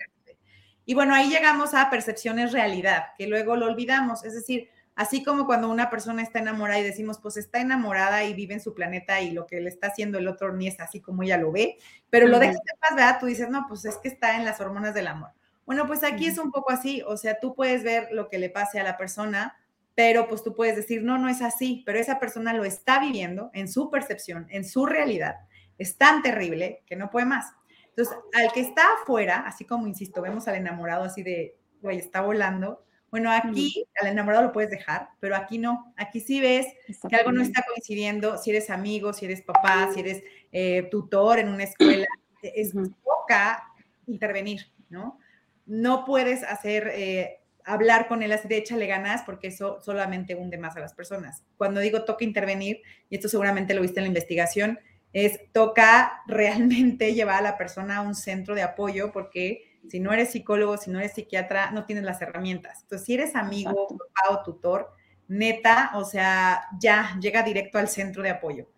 Y 0.85 0.95
bueno, 0.95 1.15
ahí 1.15 1.31
llegamos 1.31 1.75
a 1.75 1.91
percepciones 1.91 2.53
realidad, 2.53 3.07
que 3.17 3.27
luego 3.27 3.57
lo 3.57 3.67
olvidamos. 3.67 4.25
Es 4.25 4.35
decir, 4.35 4.69
así 4.95 5.23
como 5.23 5.47
cuando 5.47 5.71
una 5.71 5.91
persona 5.91 6.23
está 6.23 6.39
enamorada 6.39 6.81
y 6.81 6.85
decimos, 6.85 7.19
pues 7.21 7.37
está 7.37 7.61
enamorada 7.61 8.25
y 8.25 8.35
vive 8.35 8.55
en 8.55 8.61
su 8.61 8.75
planeta 8.75 9.21
y 9.21 9.31
lo 9.33 9.47
que 9.47 9.61
le 9.61 9.69
está 9.69 9.89
haciendo 9.89 10.19
el 10.19 10.29
otro 10.29 10.53
ni 10.53 10.69
es 10.69 10.81
así 10.81 11.01
como 11.01 11.23
ella 11.23 11.37
lo 11.37 11.53
ve, 11.53 11.79
pero 12.11 12.29
lo 12.29 12.39
dejas 12.39 12.63
de 12.65 12.73
paz, 12.81 12.91
¿verdad? 12.95 13.17
Tú 13.21 13.27
dices, 13.27 13.49
no, 13.49 13.67
pues 13.69 13.85
es 13.85 13.97
que 13.97 14.09
está 14.09 14.37
en 14.37 14.45
las 14.45 14.61
hormonas 14.61 14.95
del 14.95 15.09
amor. 15.09 15.31
Bueno, 15.67 15.87
pues 15.87 16.05
aquí 16.05 16.27
es 16.27 16.39
un 16.39 16.51
poco 16.51 16.71
así, 16.73 17.03
o 17.07 17.17
sea, 17.17 17.41
tú 17.41 17.55
puedes 17.55 17.83
ver 17.83 18.09
lo 18.13 18.29
que 18.29 18.39
le 18.39 18.51
pase 18.51 18.79
a 18.79 18.85
la 18.85 18.97
persona, 18.97 19.57
pero 19.95 20.29
pues 20.29 20.43
tú 20.43 20.55
puedes 20.55 20.77
decir, 20.77 21.03
no, 21.03 21.19
no 21.19 21.29
es 21.29 21.41
así, 21.41 21.83
pero 21.87 21.99
esa 21.99 22.19
persona 22.19 22.53
lo 22.53 22.65
está 22.65 22.99
viviendo 22.99 23.51
en 23.55 23.69
su 23.69 23.91
percepción, 23.91 24.47
en 24.51 24.65
su 24.65 24.87
realidad. 24.87 25.37
Es 25.79 25.97
tan 25.97 26.23
terrible 26.23 26.83
que 26.87 26.97
no 26.97 27.11
puede 27.11 27.27
más. 27.27 27.53
Entonces, 27.89 28.17
al 28.35 28.53
que 28.53 28.61
está 28.61 28.83
afuera, 29.01 29.45
así 29.47 29.65
como, 29.65 29.87
insisto, 29.87 30.21
vemos 30.21 30.49
al 30.49 30.57
enamorado 30.57 31.05
así 31.05 31.23
de, 31.23 31.57
güey, 31.81 31.99
está 31.99 32.23
volando. 32.23 32.85
Bueno, 33.11 33.31
aquí 33.31 33.87
al 34.01 34.09
enamorado 34.09 34.43
lo 34.43 34.53
puedes 34.53 34.71
dejar, 34.71 35.11
pero 35.21 35.37
aquí 35.37 35.59
no. 35.59 35.95
Aquí 35.97 36.19
sí 36.19 36.41
ves 36.41 36.67
que 37.09 37.15
algo 37.15 37.31
no 37.31 37.43
está 37.43 37.63
coincidiendo. 37.63 38.37
Si 38.39 38.51
eres 38.51 38.71
amigo, 38.71 39.13
si 39.13 39.27
eres 39.27 39.43
papá, 39.43 39.91
si 39.95 40.01
eres 40.01 40.25
eh, 40.51 40.89
tutor 40.91 41.39
en 41.39 41.49
una 41.49 41.63
escuela, 41.63 42.09
es 42.43 42.73
poca 43.05 43.63
intervenir, 44.09 44.63
¿no? 44.89 45.21
No 45.67 46.05
puedes 46.05 46.43
hacer 46.43 46.91
eh, 46.93 47.39
hablar 47.65 48.09
con 48.09 48.23
él 48.23 48.33
así 48.33 48.49
de 48.49 48.57
échale 48.57 48.89
ganas, 48.89 49.23
porque 49.23 49.47
eso 49.47 49.81
solamente 49.83 50.35
hunde 50.35 50.59
más 50.59 50.77
a 50.77 50.81
las 50.81 50.93
personas. 50.93 51.45
Cuando 51.57 51.81
digo 51.81 52.05
toca 52.05 52.25
intervenir, 52.25 52.83
y 53.09 53.15
esto 53.15 53.29
seguramente 53.29 53.75
lo 53.75 53.83
viste 53.83 54.01
en 54.01 54.05
la 54.05 54.09
investigación, 54.09 54.81
es 55.15 55.41
toca 55.53 56.23
realmente 56.27 57.15
llevar 57.15 57.39
a 57.39 57.43
la 57.43 57.57
persona 57.57 57.99
a 57.99 58.03
un 58.03 58.15
centro 58.15 58.55
de 58.55 58.63
apoyo, 58.63 59.13
porque 59.13 59.79
si 59.89 60.01
no 60.01 60.13
eres 60.13 60.33
psicólogo, 60.33 60.77
si 60.77 60.91
no 60.91 60.99
eres 60.99 61.13
psiquiatra, 61.13 61.71
no 61.71 61.87
tienes 61.87 62.05
las 62.05 62.21
herramientas. 62.21 62.83
Entonces, 62.83 63.07
si 63.07 63.15
eres 63.15 63.37
amigo, 63.37 63.89
papá 63.89 64.35
o 64.35 64.43
tutor, 64.43 64.91
neta, 65.29 65.93
o 65.95 66.05
sea, 66.05 66.67
ya 66.79 67.17
llega 67.21 67.43
directo 67.43 67.79
al 67.79 67.89
centro 67.89 68.23
de 68.23 68.31
apoyo. 68.31 68.69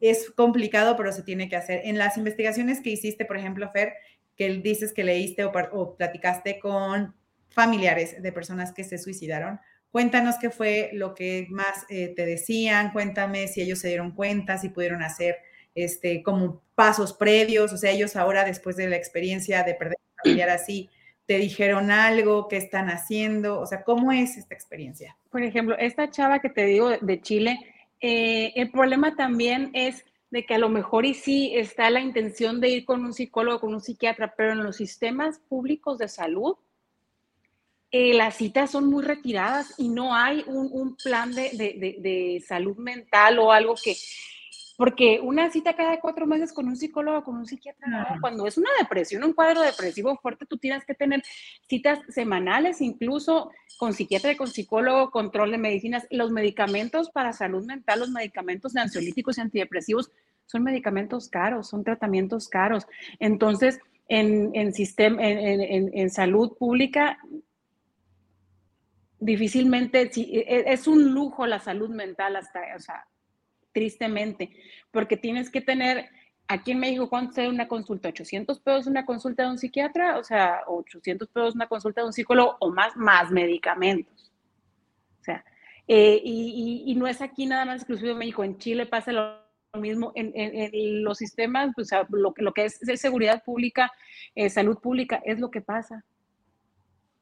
Es 0.00 0.30
complicado, 0.30 0.96
pero 0.96 1.10
se 1.12 1.22
tiene 1.22 1.48
que 1.48 1.56
hacer. 1.56 1.80
En 1.84 1.98
las 1.98 2.16
investigaciones 2.16 2.80
que 2.80 2.90
hiciste, 2.90 3.24
por 3.24 3.38
ejemplo, 3.38 3.70
Fer, 3.72 3.94
que 4.36 4.50
dices 4.58 4.92
que 4.92 5.04
leíste 5.04 5.44
o, 5.44 5.52
o 5.72 5.96
platicaste 5.96 6.58
con 6.58 7.14
familiares 7.48 8.22
de 8.22 8.32
personas 8.32 8.72
que 8.72 8.84
se 8.84 8.98
suicidaron. 8.98 9.60
Cuéntanos 9.90 10.36
qué 10.38 10.50
fue 10.50 10.90
lo 10.92 11.14
que 11.14 11.46
más 11.48 11.86
eh, 11.88 12.12
te 12.14 12.26
decían, 12.26 12.92
cuéntame 12.92 13.48
si 13.48 13.62
ellos 13.62 13.78
se 13.78 13.88
dieron 13.88 14.12
cuenta, 14.12 14.58
si 14.58 14.68
pudieron 14.68 15.02
hacer 15.02 15.36
este, 15.76 16.22
como 16.24 16.62
pasos 16.74 17.12
previos, 17.12 17.72
o 17.72 17.76
sea, 17.76 17.92
ellos 17.92 18.16
ahora 18.16 18.44
después 18.44 18.76
de 18.76 18.88
la 18.88 18.96
experiencia 18.96 19.62
de 19.62 19.74
perder 19.74 19.98
a 19.98 20.22
familiar 20.22 20.48
así, 20.48 20.90
te 21.26 21.38
dijeron 21.38 21.92
algo, 21.92 22.48
qué 22.48 22.56
están 22.56 22.88
haciendo, 22.88 23.60
o 23.60 23.66
sea, 23.66 23.84
¿cómo 23.84 24.10
es 24.10 24.36
esta 24.36 24.54
experiencia? 24.54 25.16
Por 25.30 25.42
ejemplo, 25.42 25.76
esta 25.78 26.10
chava 26.10 26.40
que 26.40 26.50
te 26.50 26.64
digo 26.64 26.90
de 26.90 27.20
Chile, 27.20 27.58
eh, 28.00 28.52
el 28.56 28.70
problema 28.70 29.14
también 29.14 29.70
es 29.72 30.04
de 30.30 30.44
que 30.44 30.54
a 30.54 30.58
lo 30.58 30.68
mejor 30.68 31.06
y 31.06 31.14
sí 31.14 31.52
está 31.54 31.90
la 31.90 32.00
intención 32.00 32.60
de 32.60 32.68
ir 32.70 32.84
con 32.84 33.04
un 33.04 33.12
psicólogo, 33.12 33.60
con 33.60 33.74
un 33.74 33.80
psiquiatra, 33.80 34.34
pero 34.36 34.52
en 34.52 34.64
los 34.64 34.76
sistemas 34.76 35.38
públicos 35.48 35.98
de 35.98 36.08
salud 36.08 36.56
eh, 37.92 38.14
las 38.14 38.36
citas 38.36 38.72
son 38.72 38.90
muy 38.90 39.04
retiradas 39.04 39.72
y 39.78 39.88
no 39.88 40.14
hay 40.14 40.44
un, 40.46 40.96
plan 40.96 41.32
de, 41.32 42.44
salud 42.46 42.76
mental 42.76 43.38
o 43.38 43.52
algo 43.52 43.74
que, 43.82 43.96
porque 44.76 45.20
una 45.22 45.50
cita 45.50 45.74
cada 45.74 46.00
cuatro 46.00 46.26
meses 46.26 46.52
con 46.52 46.68
un 46.68 46.76
psicólogo, 46.76 47.24
con 47.24 47.36
un 47.36 47.46
psiquiatra, 47.46 48.18
cuando 48.20 48.46
es 48.46 48.58
una 48.58 48.70
depresión, 48.78 49.24
un 49.24 49.32
cuadro 49.32 49.62
depresivo 49.62 50.16
fuerte, 50.16 50.46
tú 50.46 50.58
tienes 50.58 50.84
que 50.84 50.94
tener 50.94 51.22
citas 51.68 52.00
semanales, 52.08 52.80
incluso 52.80 53.50
con 53.78 53.94
psiquiatra 53.94 54.32
y 54.32 54.36
con 54.36 54.48
psicólogo, 54.48 55.10
control 55.10 55.50
de 55.50 55.58
medicinas, 55.58 56.06
los 56.10 56.30
medicamentos 56.30 57.10
para 57.10 57.32
salud 57.32 57.64
mental, 57.64 58.00
los 58.00 58.10
medicamentos 58.10 58.76
ansiolíticos 58.76 59.38
y 59.38 59.42
antidepresivos 59.42 60.10
son 60.46 60.62
medicamentos 60.62 61.28
caros, 61.28 61.68
son 61.68 61.82
tratamientos 61.82 62.48
caros. 62.48 62.86
Entonces, 63.18 63.80
en, 64.08 64.50
en, 64.54 64.72
sistema, 64.72 65.20
en, 65.20 65.90
en 65.92 66.10
salud 66.10 66.56
pública, 66.56 67.18
difícilmente, 69.18 70.10
e, 70.14 70.64
es 70.66 70.86
un 70.86 71.12
lujo 71.12 71.46
la 71.46 71.58
salud 71.58 71.90
mental 71.90 72.36
hasta, 72.36 72.60
o 72.76 72.80
sea, 72.80 73.06
tristemente, 73.76 74.56
porque 74.90 75.18
tienes 75.18 75.50
que 75.50 75.60
tener, 75.60 76.08
aquí 76.48 76.70
en 76.70 76.78
México, 76.78 77.10
¿cuánto 77.10 77.42
es 77.42 77.50
una 77.50 77.68
consulta? 77.68 78.08
¿800 78.08 78.62
pesos 78.62 78.86
una 78.86 79.04
consulta 79.04 79.42
de 79.42 79.50
un 79.50 79.58
psiquiatra? 79.58 80.16
O 80.16 80.24
sea, 80.24 80.62
800 80.66 81.28
pesos 81.28 81.54
una 81.54 81.66
consulta 81.66 82.00
de 82.00 82.06
un 82.06 82.14
psicólogo 82.14 82.56
o 82.60 82.70
más, 82.70 82.96
más 82.96 83.30
medicamentos. 83.30 84.32
O 85.20 85.24
sea, 85.24 85.44
eh, 85.86 86.18
y, 86.24 86.94
no 86.96 87.06
es 87.06 87.20
aquí 87.20 87.44
nada 87.44 87.66
más 87.66 87.82
exclusivo 87.82 88.14
de 88.14 88.18
México, 88.18 88.42
en 88.44 88.56
Chile 88.56 88.86
pasa 88.86 89.12
lo 89.12 89.42
mismo, 89.78 90.10
en, 90.14 91.04
los 91.04 91.18
sistemas, 91.18 91.74
o 91.76 91.84
sea, 91.84 92.06
lo, 92.08 92.32
que 92.54 92.64
es 92.64 92.80
seguridad 92.94 93.44
pública, 93.44 93.92
eh, 94.34 94.48
salud 94.48 94.78
pública, 94.78 95.20
es 95.22 95.38
lo 95.38 95.50
que 95.50 95.60
pasa 95.60 96.02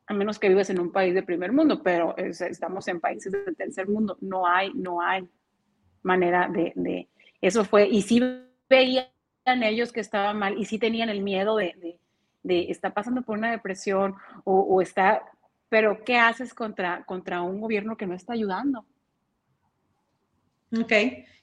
a 0.06 0.14
menos 0.14 0.38
que 0.38 0.48
vives 0.48 0.70
en 0.70 0.78
un 0.78 0.92
país 0.92 1.14
de 1.14 1.24
primer 1.24 1.50
mundo, 1.50 1.82
pero 1.82 2.16
estamos 2.16 2.86
en 2.86 3.00
países 3.00 3.32
del 3.32 3.56
tercer 3.56 3.88
mundo, 3.88 4.16
no 4.20 4.46
hay, 4.46 4.70
no 4.74 5.00
hay 5.00 5.28
manera 6.04 6.48
de, 6.48 7.08
eso 7.40 7.64
fue, 7.64 7.88
y 7.88 8.02
sí 8.02 8.22
veían 8.68 9.08
ellos 9.62 9.92
que 9.92 10.00
estaban 10.00 10.38
mal, 10.38 10.56
y 10.56 10.66
sí 10.66 10.78
tenían 10.78 11.08
el 11.08 11.22
miedo 11.22 11.56
de, 11.56 11.98
de, 12.42 12.70
está 12.70 12.94
pasando 12.94 13.22
por 13.22 13.36
una 13.36 13.50
depresión, 13.50 14.14
o, 14.44 14.80
está, 14.80 15.24
pero 15.68 16.04
¿qué 16.04 16.16
haces 16.18 16.54
contra, 16.54 17.04
contra 17.04 17.42
un 17.42 17.60
gobierno 17.60 17.96
que 17.96 18.06
no 18.06 18.14
está 18.14 18.34
ayudando? 18.34 18.86
Ok, 20.78 20.92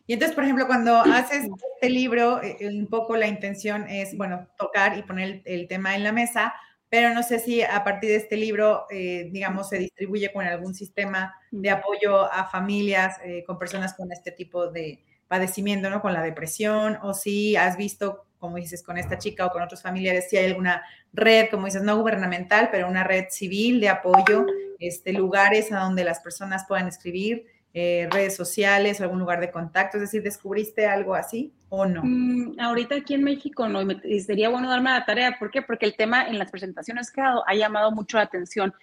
y 0.08 0.14
entonces, 0.14 0.36
por 0.36 0.44
ejemplo, 0.44 0.68
cuando 0.68 0.96
haces 1.14 1.50
este 1.74 1.90
libro, 1.90 2.42
eh, 2.42 2.58
un 2.62 2.88
poco 2.88 3.18
la 3.18 3.28
intención 3.28 3.88
es, 3.90 4.16
bueno, 4.16 4.48
tocar 4.58 4.98
y 4.98 5.04
poner 5.04 5.42
el 5.46 5.68
tema 5.68 5.96
en 5.96 6.04
la 6.04 6.12
mesa, 6.12 6.54
pero 6.92 7.14
no 7.14 7.24
sé 7.24 7.40
si 7.40 7.62
a 7.62 7.86
partir 7.86 8.10
de 8.10 8.18
este 8.18 8.36
libro, 8.36 8.86
eh, 8.90 9.30
digamos, 9.32 9.70
se 9.70 9.78
distribuye 9.78 10.30
con 10.34 10.46
algún 10.46 10.76
sistema 10.76 11.34
de 11.50 11.70
apoyo 11.70 12.30
a 12.30 12.50
familias 12.50 13.16
eh, 13.24 13.46
con 13.48 13.58
personas 13.58 13.94
con 13.94 14.12
este 14.12 14.34
tipo 14.34 14.68
de 14.68 15.02
padecimiento, 15.30 15.90
¿no? 15.90 16.02
Con 16.02 16.12
la 16.12 16.22
depresión, 16.22 17.00
o 17.02 17.14
si 17.14 17.56
has 17.56 17.78
visto, 17.78 18.26
como 18.40 18.58
dices, 18.58 18.84
con 18.84 18.98
esta 18.98 19.18
chica 19.18 19.46
o 19.46 19.52
con 19.52 19.62
otros 19.62 19.82
familiares, 19.82 20.30
si 20.30 20.36
hay 20.36 20.48
alguna 20.48 20.84
red, 21.14 21.48
como 21.50 21.68
dices, 21.68 21.82
no 21.82 21.98
gubernamental, 21.98 22.68
pero 22.70 22.90
una 22.90 23.06
red 23.06 23.28
civil 23.30 23.80
de 23.80 23.88
apoyo, 23.88 24.46
este, 24.78 25.14
lugares 25.14 25.72
a 25.72 25.80
donde 25.80 26.04
las 26.04 26.20
personas 26.20 26.66
puedan 26.68 26.90
escribir 26.90 27.46
eh, 27.74 28.08
redes 28.12 28.36
sociales 28.36 29.00
o 29.00 29.04
algún 29.04 29.20
lugar 29.20 29.40
de 29.40 29.52
contacto? 29.52 29.98
Es 29.98 30.02
decir, 30.02 30.24
¿descubriste 30.24 30.86
algo 30.86 31.16
así 31.16 31.54
o 31.70 31.86
no? 31.86 32.02
Mm, 32.04 32.60
ahorita 32.60 32.96
aquí 32.96 33.14
en 33.14 33.24
México 33.24 33.68
no, 33.68 33.82
y, 34.04 34.20
sería 34.22 34.50
bueno 34.50 34.70
darme 34.70 34.90
la 34.90 35.06
tarea. 35.06 35.38
¿Por 35.40 35.52
qué? 35.52 35.62
Porque 35.62 35.86
el 35.86 35.96
tema 35.96 36.28
en 36.28 36.38
las 36.38 36.52
presentaciones 36.52 37.12
que 37.12 37.22
ha 37.22 37.56
llamado 37.56 37.92
mucho 37.92 38.18
la 38.18 38.24
atención 38.24 38.74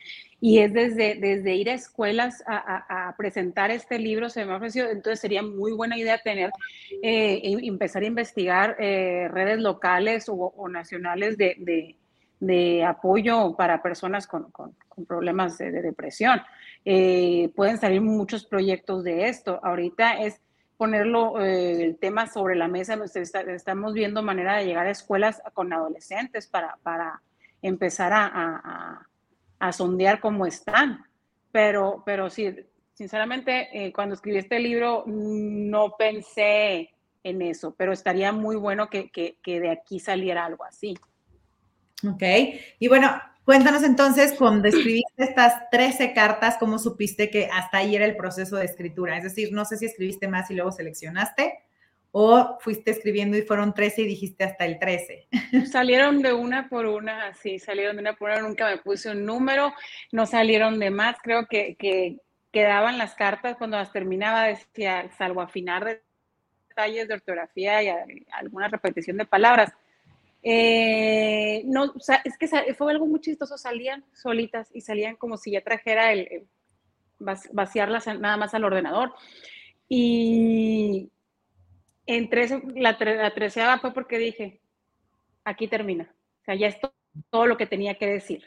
y 0.40 0.59
es 0.59 0.73
desde, 0.73 1.16
desde 1.16 1.57
ir 1.57 1.68
a 1.68 1.75
escuelas 1.75 2.45
a, 2.47 3.14
presentar 3.16 3.71
este 3.71 3.99
libro, 3.99 4.28
se 4.28 4.45
me 4.45 4.52
ha 4.52 4.57
ofrecido, 4.57 4.88
entonces 4.88 5.18
sería 5.18 5.42
muy 5.42 5.73
buena 5.73 5.99
idea 5.99 6.18
tener, 6.18 6.50
eh, 7.02 7.40
empezar 7.42 8.02
a 8.02 8.07
investigar 8.07 8.76
eh, 8.78 9.28
redes 9.33 9.59
locales 9.59 10.26
o, 10.28 10.68
nacionales 10.68 11.37
de, 11.37 11.97
de, 12.38 12.85
apoyo 12.85 13.57
para 13.57 13.83
personas 13.83 14.28
con, 14.28 14.50
con, 14.52 14.76
problemas 15.07 15.59
de 15.59 15.71
depresión. 15.71 16.40
Eh, 16.90 17.52
pueden 17.54 17.76
salir 17.76 18.00
muchos 18.00 18.47
proyectos 18.47 19.04
de 19.04 19.28
esto. 19.28 19.61
Ahorita 19.62 20.23
es 20.23 20.40
ponerlo 20.78 21.38
eh, 21.38 21.85
el 21.85 21.99
tema 21.99 22.26
sobre 22.28 22.57
la 22.57 22.66
mesa. 22.66 22.99
estamos 23.04 23.92
viendo 23.92 24.23
manera 24.23 24.57
de 24.57 24.64
llegar 24.64 24.87
a 24.87 24.92
escuelas 24.92 25.42
con 25.52 25.71
adolescentes 25.71 26.47
para, 26.47 26.78
para 26.83 27.21
empezar 27.61 28.14
a, 28.14 29.04
a, 29.61 29.73
sondear 29.73 30.18
cómo 30.18 30.47
están. 30.47 31.04
Pero, 31.52 32.02
pero 32.07 32.30
sí, 32.30 32.56
sinceramente, 32.95 33.69
eh, 33.71 33.93
cuando 33.93 34.15
escribí 34.15 34.39
este 34.39 34.58
libro 34.58 35.04
no 35.06 35.95
pensé 35.99 36.95
en 37.23 37.43
eso, 37.43 37.75
pero 37.76 37.93
estaría 37.93 38.32
muy 38.32 38.56
bueno 38.56 38.89
que, 38.89 39.10
que, 39.10 39.36
que 39.43 39.60
de 39.60 39.73
aquí 39.73 40.00
saliera 40.00 40.47
algo 40.47 40.65
así. 40.65 40.97
Ok, 42.08 42.23
y 42.78 42.89
bueno, 42.89 43.10
Cuéntanos 43.49 43.82
entonces, 43.82 44.34
cuando 44.34 44.69
escribiste 44.69 45.25
estas 45.25 45.71
13 45.71 46.13
cartas, 46.13 46.58
¿cómo 46.58 46.78
supiste 46.78 47.30
que 47.30 47.49
hasta 47.50 47.78
ahí 47.78 47.97
era 47.97 48.04
el 48.04 48.15
proceso 48.15 48.56
de 48.56 48.67
escritura? 48.67 49.17
Es 49.17 49.23
decir, 49.23 49.54
no 49.54 49.65
sé 49.65 49.78
si 49.78 49.87
escribiste 49.87 50.28
más 50.28 50.50
y 50.50 50.54
luego 50.54 50.71
seleccionaste 50.71 51.58
o 52.11 52.58
fuiste 52.61 52.91
escribiendo 52.91 53.39
y 53.39 53.41
fueron 53.41 53.73
13 53.73 54.02
y 54.02 54.06
dijiste 54.06 54.45
hasta 54.45 54.67
el 54.67 54.78
13. 54.78 55.28
Salieron 55.73 56.21
de 56.21 56.34
una 56.34 56.69
por 56.69 56.84
una, 56.84 57.32
sí, 57.37 57.58
salieron 57.58 57.97
de 57.97 58.02
una 58.02 58.13
por 58.13 58.28
una, 58.28 58.43
nunca 58.43 58.69
me 58.69 58.76
puse 58.76 59.13
un 59.13 59.25
número, 59.25 59.73
no 60.13 60.26
salieron 60.26 60.78
de 60.78 60.91
más, 60.91 61.17
creo 61.23 61.47
que, 61.47 61.75
que 61.76 62.19
quedaban 62.52 62.99
las 62.99 63.15
cartas 63.15 63.56
cuando 63.56 63.78
las 63.78 63.91
terminaba, 63.93 64.43
decía, 64.49 65.08
salvo 65.17 65.41
afinar 65.41 66.02
detalles 66.69 67.08
de 67.08 67.15
ortografía 67.15 67.82
y 67.82 67.89
alguna 68.30 68.69
repetición 68.69 69.17
de 69.17 69.25
palabras 69.25 69.73
eh, 70.50 71.63
no, 71.67 71.93
o 71.95 72.00
sea, 72.00 72.23
es 72.25 72.39
que 72.39 72.49
fue 72.73 72.91
algo 72.91 73.04
muy 73.04 73.21
chistoso, 73.21 73.58
salían 73.58 74.02
solitas 74.15 74.71
y 74.73 74.80
salían 74.80 75.17
como 75.17 75.37
si 75.37 75.50
ya 75.50 75.61
trajera 75.63 76.11
el, 76.11 76.49
vaciarlas 77.19 78.06
nada 78.19 78.39
más 78.39 78.54
al 78.54 78.65
ordenador. 78.65 79.13
Y 79.91 81.11
entre 82.06 82.49
la, 82.76 82.97
la 82.99 83.34
treceava 83.34 83.78
fue 83.78 83.93
porque 83.93 84.17
dije, 84.17 84.63
aquí 85.45 85.69
termina. 85.69 86.15
O 86.41 86.45
sea, 86.47 86.54
ya 86.54 86.69
es 86.69 86.78
todo, 87.28 87.47
lo 87.47 87.58
que 87.58 87.67
tenía 87.67 87.99
que 87.99 88.06
decir. 88.06 88.43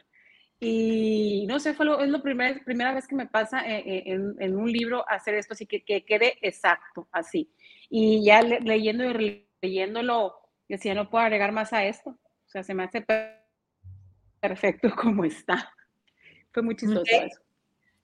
Y 0.59 1.45
no 1.47 1.59
sé, 1.59 1.75
fue 1.75 1.85
es 2.03 2.09
la 2.09 2.23
primer, 2.23 2.63
primera 2.63 2.95
vez 2.95 3.07
que 3.07 3.15
me 3.15 3.27
pasa 3.27 3.61
eh, 3.63 3.83
eh, 3.85 4.03
en, 4.39 4.55
un 4.55 4.71
libro 4.71 5.07
hacer 5.07 5.35
esto, 5.35 5.53
así 5.53 5.67
que 5.67 5.83
quede 5.83 6.39
exacto, 6.41 7.07
así. 7.11 7.51
Y 7.91 8.25
ya 8.25 8.41
leyendo 8.41 9.05
y 9.05 9.47
leyéndolo 9.61 10.40
decía, 10.71 10.93
no 10.93 11.09
puedo 11.09 11.23
agregar 11.23 11.51
más 11.51 11.73
a 11.73 11.83
esto. 11.85 12.11
O 12.11 12.49
sea, 12.49 12.63
se 12.63 12.73
me 12.73 12.83
hace 12.83 13.05
perfecto 14.39 14.89
como 14.95 15.25
está. 15.25 15.71
Fue 16.51 16.63
muy 16.63 16.75
chistoso 16.75 17.03
eso. 17.07 17.41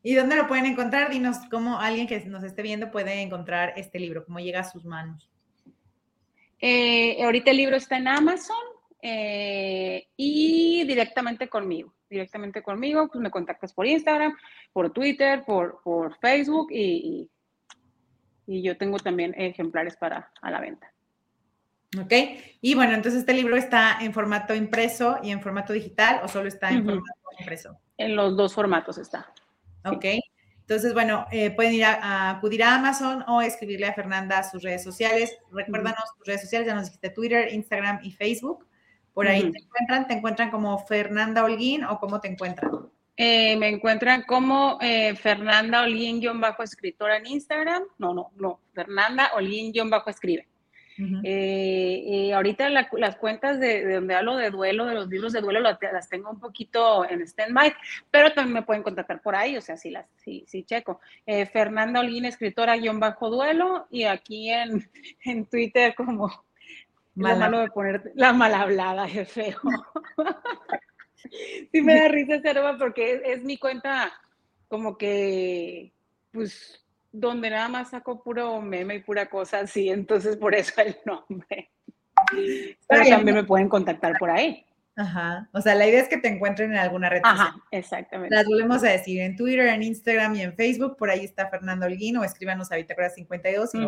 ¿Y 0.03 0.13
dónde 0.13 0.38
lo 0.38 0.47
pueden 0.47 0.65
encontrar? 0.65 1.10
Dinos 1.10 1.38
cómo 1.51 1.80
alguien 1.80 2.08
que 2.08 2.19
nos 2.25 2.43
esté 2.43 2.62
viendo 2.62 2.91
puede 2.91 3.21
encontrar 3.21 3.73
este 3.75 3.99
libro, 3.99 4.23
cómo 4.23 4.39
llega 4.39 4.62
a 4.62 4.63
sus 4.63 4.86
manos. 4.86 5.30
Eh, 6.60 7.21
ahorita 7.23 7.51
el 7.51 7.58
libro 7.58 7.75
está 7.75 7.97
en 7.97 8.08
Amazon 8.08 8.56
eh, 9.01 10.08
y 10.15 10.86
directamente 10.86 11.49
conmigo. 11.49 11.93
Directamente 12.10 12.63
conmigo, 12.63 13.10
pues 13.10 13.21
me 13.21 13.32
contactas 13.32 13.73
por 13.73 13.86
Instagram, 13.86 14.34
por 14.71 14.93
Twitter, 14.93 15.43
por, 15.45 15.82
por 15.84 16.17
Facebook 16.19 16.67
y, 16.71 17.30
y, 18.47 18.56
y 18.60 18.62
yo 18.62 18.77
tengo 18.77 18.97
también 18.99 19.34
ejemplares 19.38 19.97
para 19.97 20.32
a 20.41 20.51
la 20.51 20.62
venta. 20.62 20.93
¿Ok? 22.00 22.13
Y 22.62 22.76
bueno, 22.76 22.93
entonces 22.93 23.21
este 23.21 23.34
libro 23.34 23.56
está 23.56 23.97
en 24.02 24.13
formato 24.13 24.54
impreso 24.54 25.19
y 25.23 25.32
en 25.32 25.41
formato 25.41 25.73
digital 25.73 26.21
o 26.23 26.28
solo 26.28 26.47
está 26.47 26.69
en 26.69 26.84
formato 26.84 27.19
impreso? 27.39 27.80
En 27.97 28.15
los 28.15 28.36
dos 28.36 28.54
formatos 28.54 28.97
está. 28.97 29.32
Ok. 29.86 30.06
Entonces, 30.62 30.93
bueno, 30.93 31.26
eh, 31.32 31.52
pueden 31.52 31.73
ir 31.73 31.86
a, 31.86 32.30
acudir 32.32 32.62
a 32.62 32.76
Amazon 32.76 33.23
o 33.28 33.41
escribirle 33.41 33.88
a 33.88 33.93
Fernanda 33.93 34.39
a 34.39 34.43
sus 34.43 34.62
redes 34.62 34.84
sociales. 34.84 35.38
Recuérdanos 35.50 36.04
tus 36.17 36.28
redes 36.28 36.41
sociales, 36.41 36.67
ya 36.67 36.76
nos 36.76 36.86
dijiste 36.86 37.10
Twitter, 37.10 37.54
Instagram 37.54 38.00
y 38.04 38.12
Facebook. 38.12 38.67
Por 39.13 39.28
ahí 39.28 39.50
te 39.50 39.60
encuentran, 39.60 40.08
te 40.08 40.13
encuentran 40.13 40.52
como 40.52 40.78
Fernanda 40.86 41.43
Holguín 41.43 41.86
o 41.86 41.97
cómo 42.00 42.19
te 42.19 42.28
encuentran. 42.28 42.69
Eh, 43.15 43.56
me 43.56 43.69
encuentran 43.69 44.23
como 44.23 44.78
eh, 44.82 45.15
Fernanda 45.15 45.84
Holguín-escritora 45.84 47.17
en 47.17 47.28
Instagram. 47.28 47.84
No, 47.97 48.13
no, 48.13 48.32
no. 48.36 48.60
Fernanda 48.73 49.32
Holguín-escribe. 49.36 50.47
Eh, 51.23 52.31
ahorita 52.33 52.69
las 52.69 53.15
cuentas 53.17 53.60
de, 53.60 53.93
donde 53.93 54.15
hablo 54.15 54.36
de 54.36 54.49
duelo, 54.49 54.86
de 54.86 54.95
los 54.95 55.07
libros 55.07 55.33
de 55.33 55.41
duelo, 55.41 55.60
las, 55.60 56.10
tengo 56.10 56.31
un 56.31 56.39
poquito 56.39 57.07
en 57.07 57.21
stand-by, 57.21 57.73
pero 58.10 58.33
también 58.33 58.55
me 58.55 58.62
pueden 58.63 58.83
contactar 58.83 59.21
por 59.21 59.36
ahí, 59.36 59.57
o 59.57 59.62
sea, 59.62 59.77
sí, 59.77 59.91
las, 59.91 60.07
sí, 60.15 60.43
sí 60.47 60.63
checo. 60.63 60.99
Eh, 61.25 61.45
Fernanda 61.45 61.99
Olguín, 61.99 62.25
escritora 62.25 62.77
guion 62.77 62.99
bajo 62.99 63.29
duelo, 63.29 63.88
y 63.91 64.05
aquí 64.05 64.49
en, 64.49 64.89
en 65.23 65.45
Twitter 65.45 65.93
como 65.95 66.31
malo 67.15 67.60
de 67.60 67.69
poner 67.69 68.12
la 68.15 68.33
mal 68.33 68.53
hablada, 68.53 69.05
es 69.07 69.31
feo. 69.31 69.60
sí 71.71 71.81
me 71.81 71.95
da 71.95 72.07
risa 72.07 72.36
ese 72.36 72.53
porque 72.79 73.15
es, 73.15 73.21
es 73.23 73.43
mi 73.43 73.57
cuenta 73.57 74.12
como 74.67 74.97
que, 74.97 75.93
pues, 76.31 76.87
donde 77.11 77.49
nada 77.49 77.69
más 77.69 77.89
saco 77.89 78.21
puro 78.21 78.61
meme 78.61 78.95
y 78.95 78.99
pura 78.99 79.29
cosa 79.29 79.59
así, 79.59 79.89
entonces 79.89 80.37
por 80.37 80.55
eso 80.55 80.81
el 80.81 80.97
nombre. 81.05 81.71
Pero 82.87 83.03
también 83.09 83.35
me 83.35 83.43
pueden 83.43 83.69
contactar 83.69 84.17
por 84.17 84.29
ahí. 84.29 84.65
Ajá, 84.95 85.47
o 85.53 85.61
sea, 85.61 85.75
la 85.75 85.87
idea 85.87 86.01
es 86.01 86.09
que 86.09 86.17
te 86.17 86.27
encuentren 86.27 86.71
en 86.71 86.77
alguna 86.79 87.07
red 87.07 87.21
Ajá, 87.23 87.55
exactamente. 87.69 88.35
Las 88.35 88.47
volvemos 88.47 88.83
a 88.83 88.89
decir 88.89 89.21
en 89.21 89.35
Twitter, 89.35 89.67
en 89.67 89.83
Instagram 89.83 90.35
y 90.35 90.41
en 90.41 90.55
Facebook, 90.55 90.97
por 90.97 91.11
ahí 91.11 91.23
está 91.23 91.49
Fernando 91.49 91.85
Holguín 91.85 92.17
o 92.17 92.23
escríbanos 92.23 92.71
a 92.71 92.77
Bitácora 92.77 93.11
52 93.11 93.75
y 93.75 93.79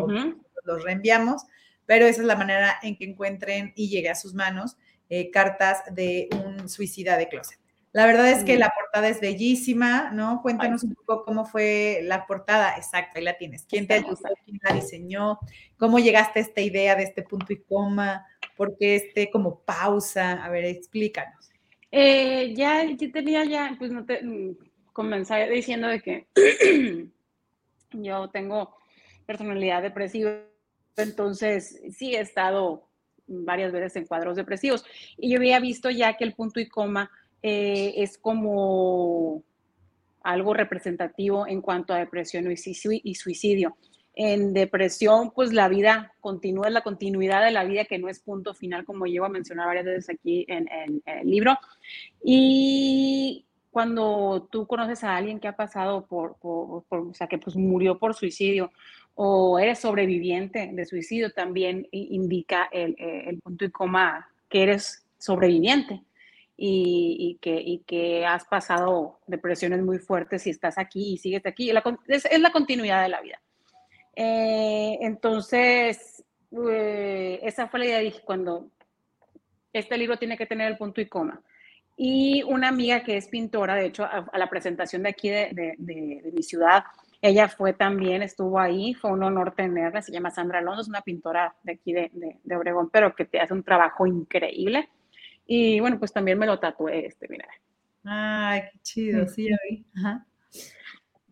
los 0.64 0.84
reenviamos. 0.84 1.42
pero 1.84 2.06
esa 2.06 2.20
es 2.20 2.26
la 2.28 2.36
manera 2.36 2.76
en 2.82 2.96
que 2.96 3.04
encuentren 3.04 3.72
y 3.74 3.88
llegue 3.88 4.08
a 4.08 4.14
sus 4.14 4.34
manos 4.34 4.76
eh, 5.08 5.32
cartas 5.32 5.82
de 5.92 6.28
un 6.44 6.68
suicida 6.68 7.16
de 7.16 7.28
closet. 7.28 7.59
La 7.92 8.06
verdad 8.06 8.30
es 8.30 8.44
que 8.44 8.56
la 8.56 8.72
portada 8.72 9.08
es 9.08 9.20
bellísima, 9.20 10.12
¿no? 10.12 10.42
Cuéntanos 10.42 10.84
un 10.84 10.94
poco 10.94 11.24
cómo 11.24 11.44
fue 11.44 12.00
la 12.04 12.24
portada. 12.24 12.76
Exacto, 12.76 13.18
ahí 13.18 13.24
la 13.24 13.36
tienes. 13.36 13.66
¿Quién 13.68 13.88
te 13.88 13.94
ayudó? 13.94 14.16
¿Quién 14.44 14.60
la 14.62 14.74
diseñó? 14.74 15.40
¿Cómo 15.76 15.98
llegaste 15.98 16.38
a 16.38 16.42
esta 16.42 16.60
idea 16.60 16.94
de 16.94 17.02
este 17.02 17.22
punto 17.22 17.52
y 17.52 17.60
coma? 17.62 18.24
¿Por 18.56 18.76
qué 18.78 18.94
este 18.94 19.28
como 19.28 19.60
pausa? 19.60 20.44
A 20.44 20.48
ver, 20.50 20.64
explícanos. 20.66 21.50
Eh, 21.90 22.54
ya, 22.54 22.84
yo 22.84 23.10
tenía 23.10 23.44
ya, 23.44 23.74
pues 23.76 23.90
no 23.90 24.04
te 24.04 24.22
mm, 24.22 24.56
comencé 24.92 25.48
diciendo 25.48 25.88
de 25.88 26.00
que 26.00 26.28
yo 27.92 28.30
tengo 28.30 28.76
personalidad 29.26 29.82
depresiva, 29.82 30.42
entonces 30.96 31.80
sí 31.90 32.14
he 32.14 32.20
estado 32.20 32.88
varias 33.26 33.72
veces 33.72 33.96
en 33.96 34.06
cuadros 34.06 34.36
depresivos 34.36 34.84
y 35.16 35.30
yo 35.30 35.38
había 35.38 35.60
visto 35.60 35.90
ya 35.90 36.16
que 36.16 36.24
el 36.24 36.34
punto 36.34 36.60
y 36.60 36.68
coma 36.68 37.10
eh, 37.42 37.94
es 37.96 38.18
como 38.18 39.42
algo 40.22 40.54
representativo 40.54 41.46
en 41.46 41.60
cuanto 41.60 41.94
a 41.94 41.98
depresión 41.98 42.50
y 42.50 43.14
suicidio. 43.14 43.76
En 44.14 44.52
depresión, 44.52 45.30
pues 45.30 45.52
la 45.52 45.68
vida 45.68 46.12
continúa, 46.20 46.66
es 46.66 46.74
la 46.74 46.82
continuidad 46.82 47.44
de 47.44 47.52
la 47.52 47.64
vida 47.64 47.84
que 47.84 47.98
no 47.98 48.08
es 48.08 48.20
punto 48.20 48.54
final, 48.54 48.84
como 48.84 49.06
llevo 49.06 49.26
a 49.26 49.30
mencionar 49.30 49.66
varias 49.66 49.86
veces 49.86 50.10
aquí 50.10 50.44
en, 50.48 50.68
el 51.06 51.30
libro. 51.30 51.56
Y 52.22 53.46
cuando 53.70 54.48
tú 54.50 54.66
conoces 54.66 55.04
a 55.04 55.16
alguien 55.16 55.40
que 55.40 55.48
ha 55.48 55.56
pasado 55.56 56.06
por, 56.06 56.36
o 56.42 56.84
sea, 57.14 57.28
que 57.28 57.38
pues 57.38 57.56
murió 57.56 57.98
por 57.98 58.14
suicidio 58.14 58.72
o 59.14 59.58
eres 59.58 59.78
sobreviviente 59.78 60.70
de 60.72 60.86
suicidio, 60.86 61.32
también 61.32 61.86
indica 61.92 62.68
el, 62.72 62.96
el 62.98 63.38
punto 63.38 63.64
y 63.64 63.70
coma 63.70 64.28
que 64.48 64.64
eres 64.64 65.06
sobreviviente 65.18 66.02
y, 66.62 67.38
que, 67.40 67.58
y, 67.58 67.78
que, 67.86 68.26
has 68.26 68.44
pasado 68.44 69.18
depresiones 69.26 69.82
muy 69.82 69.98
fuertes 69.98 70.46
y 70.46 70.50
estás 70.50 70.76
aquí 70.76 71.14
y 71.14 71.16
sigues 71.16 71.46
aquí. 71.46 71.70
es, 71.70 72.40
la 72.40 72.52
continuidad 72.52 73.02
de 73.02 73.08
la 73.08 73.22
vida. 73.22 73.40
Eh, 74.14 74.98
entonces, 75.00 76.22
eh, 76.70 77.40
esa 77.42 77.68
fue 77.68 77.80
la 77.80 77.86
idea, 77.86 77.98
dije, 78.00 78.20
cuando 78.22 78.68
este 79.72 79.96
libro 79.96 80.18
tiene 80.18 80.36
que 80.36 80.44
tener 80.44 80.70
el 80.70 80.76
punto 80.76 81.00
y 81.00 81.06
coma. 81.06 81.40
Y 81.96 82.42
una 82.42 82.68
amiga 82.68 83.02
que 83.04 83.16
es 83.16 83.28
pintora, 83.28 83.74
de 83.74 83.86
hecho, 83.86 84.04
a, 84.04 84.26
la 84.36 84.50
presentación 84.50 85.02
de 85.02 85.08
aquí 85.08 85.30
de, 85.30 85.48
de, 85.52 85.74
de, 85.78 86.32
mi 86.32 86.42
ciudad, 86.42 86.84
ella 87.22 87.48
fue 87.48 87.72
también, 87.72 88.20
estuvo 88.22 88.58
ahí, 88.58 88.92
fue 88.92 89.12
un 89.12 89.22
honor 89.22 89.54
tenerla, 89.54 90.02
se 90.02 90.12
llama 90.12 90.30
Sandra 90.30 90.58
Alonso, 90.58 90.82
es 90.82 90.88
una 90.88 91.00
pintora 91.00 91.54
de 91.62 91.72
aquí 91.72 91.94
de, 91.94 92.10
Obregón, 92.54 92.90
pero 92.90 93.14
que 93.14 93.24
te 93.24 93.40
hace 93.40 93.54
un 93.54 93.62
trabajo 93.62 94.06
increíble. 94.06 94.90
Y 95.52 95.80
bueno, 95.80 95.98
pues 95.98 96.12
también 96.12 96.38
me 96.38 96.46
lo 96.46 96.60
tatué 96.60 97.06
este, 97.06 97.26
mira. 97.28 97.48
Ay, 98.04 98.62
qué 98.70 98.78
chido, 98.82 99.26
sí, 99.26 99.48
ya 99.50 99.56
vi. 99.68 99.84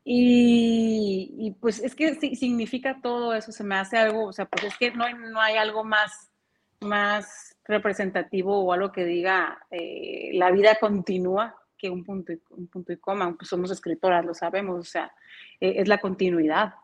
Y, 0.03 1.37
y, 1.39 1.51
pues 1.53 1.79
es 1.79 1.95
que 1.95 2.17
significa 2.35 2.99
todo 3.01 3.33
eso, 3.33 3.53
se 3.53 3.63
me 3.63 3.77
hace 3.77 3.97
algo, 3.97 4.27
o 4.27 4.33
sea, 4.33 4.47
pues 4.47 4.65
es 4.65 4.77
que 4.77 4.91
no 4.91 5.05
hay, 5.05 5.15
no 5.15 5.41
hay 5.41 5.57
algo 5.57 5.85
más, 5.85 6.33
más 6.81 7.57
representativo 7.65 8.59
o 8.59 8.73
algo 8.73 8.91
que 8.91 9.05
diga 9.05 9.65
eh, 9.71 10.31
la 10.33 10.51
vida 10.51 10.79
continúa 10.81 11.55
que 11.77 11.89
un 11.89 12.03
punto 12.03 12.33
y, 12.33 12.43
un 12.51 12.67
punto 12.67 12.93
y 12.93 12.97
coma, 12.97 13.33
pues 13.37 13.49
somos 13.49 13.71
escritoras, 13.71 14.25
lo 14.25 14.35
sabemos, 14.35 14.81
o 14.81 14.91
sea, 14.91 15.13
eh, 15.61 15.75
es 15.77 15.87
la 15.87 15.99
continuidad. 15.99 16.75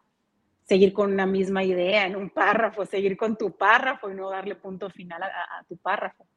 Seguir 0.63 0.93
con 0.93 1.13
una 1.13 1.27
misma 1.27 1.65
idea 1.65 2.07
en 2.07 2.15
un 2.15 2.31
párrafo, 2.31 2.87
seguir 2.87 3.17
con 3.17 3.37
tu 3.37 3.57
párrafo 3.57 4.09
y 4.09 4.15
no 4.15 4.31
darle 4.31 4.55
punto 4.55 4.89
final 4.89 5.21
a 5.25 5.65
tu 5.69 5.77
párrafo. 5.79 6.29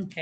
Ok. 0.00 0.14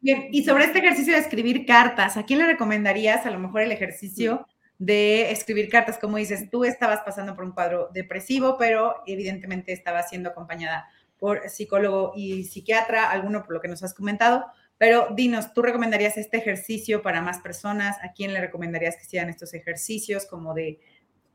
Bien, 0.00 0.28
y 0.32 0.42
sobre 0.44 0.64
este 0.64 0.80
ejercicio 0.80 1.12
de 1.12 1.20
escribir 1.20 1.66
cartas, 1.66 2.16
¿a 2.16 2.24
quién 2.24 2.40
le 2.40 2.46
recomendarías 2.46 3.24
a 3.26 3.30
lo 3.30 3.38
mejor 3.38 3.62
el 3.62 3.72
ejercicio 3.72 4.46
de 4.78 5.30
escribir 5.30 5.68
cartas? 5.68 5.98
Como 5.98 6.16
dices, 6.16 6.50
tú 6.50 6.64
estabas 6.64 7.00
pasando 7.00 7.34
por 7.34 7.44
un 7.44 7.52
cuadro 7.52 7.90
depresivo, 7.92 8.56
pero 8.58 9.02
evidentemente 9.06 9.72
estabas 9.72 10.08
siendo 10.08 10.30
acompañada 10.30 10.88
por 11.18 11.48
psicólogo 11.48 12.12
y 12.16 12.44
psiquiatra, 12.44 13.10
alguno 13.10 13.44
por 13.44 13.54
lo 13.54 13.60
que 13.60 13.68
nos 13.68 13.82
has 13.84 13.94
comentado. 13.94 14.44
Pero 14.78 15.08
dinos, 15.14 15.54
¿tú 15.54 15.62
recomendarías 15.62 16.16
este 16.16 16.38
ejercicio 16.38 17.00
para 17.00 17.22
más 17.22 17.38
personas? 17.38 17.96
¿A 18.02 18.12
quién 18.12 18.34
le 18.34 18.40
recomendarías 18.40 18.96
que 18.96 19.04
hicieran 19.04 19.30
estos 19.30 19.54
ejercicios 19.54 20.26
como 20.26 20.54
de, 20.54 20.80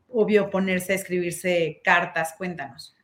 obvio, 0.10 0.50
ponerse 0.50 0.92
a 0.92 0.96
escribirse 0.98 1.82
cartas? 1.84 2.36
Cuéntanos. 2.38 2.96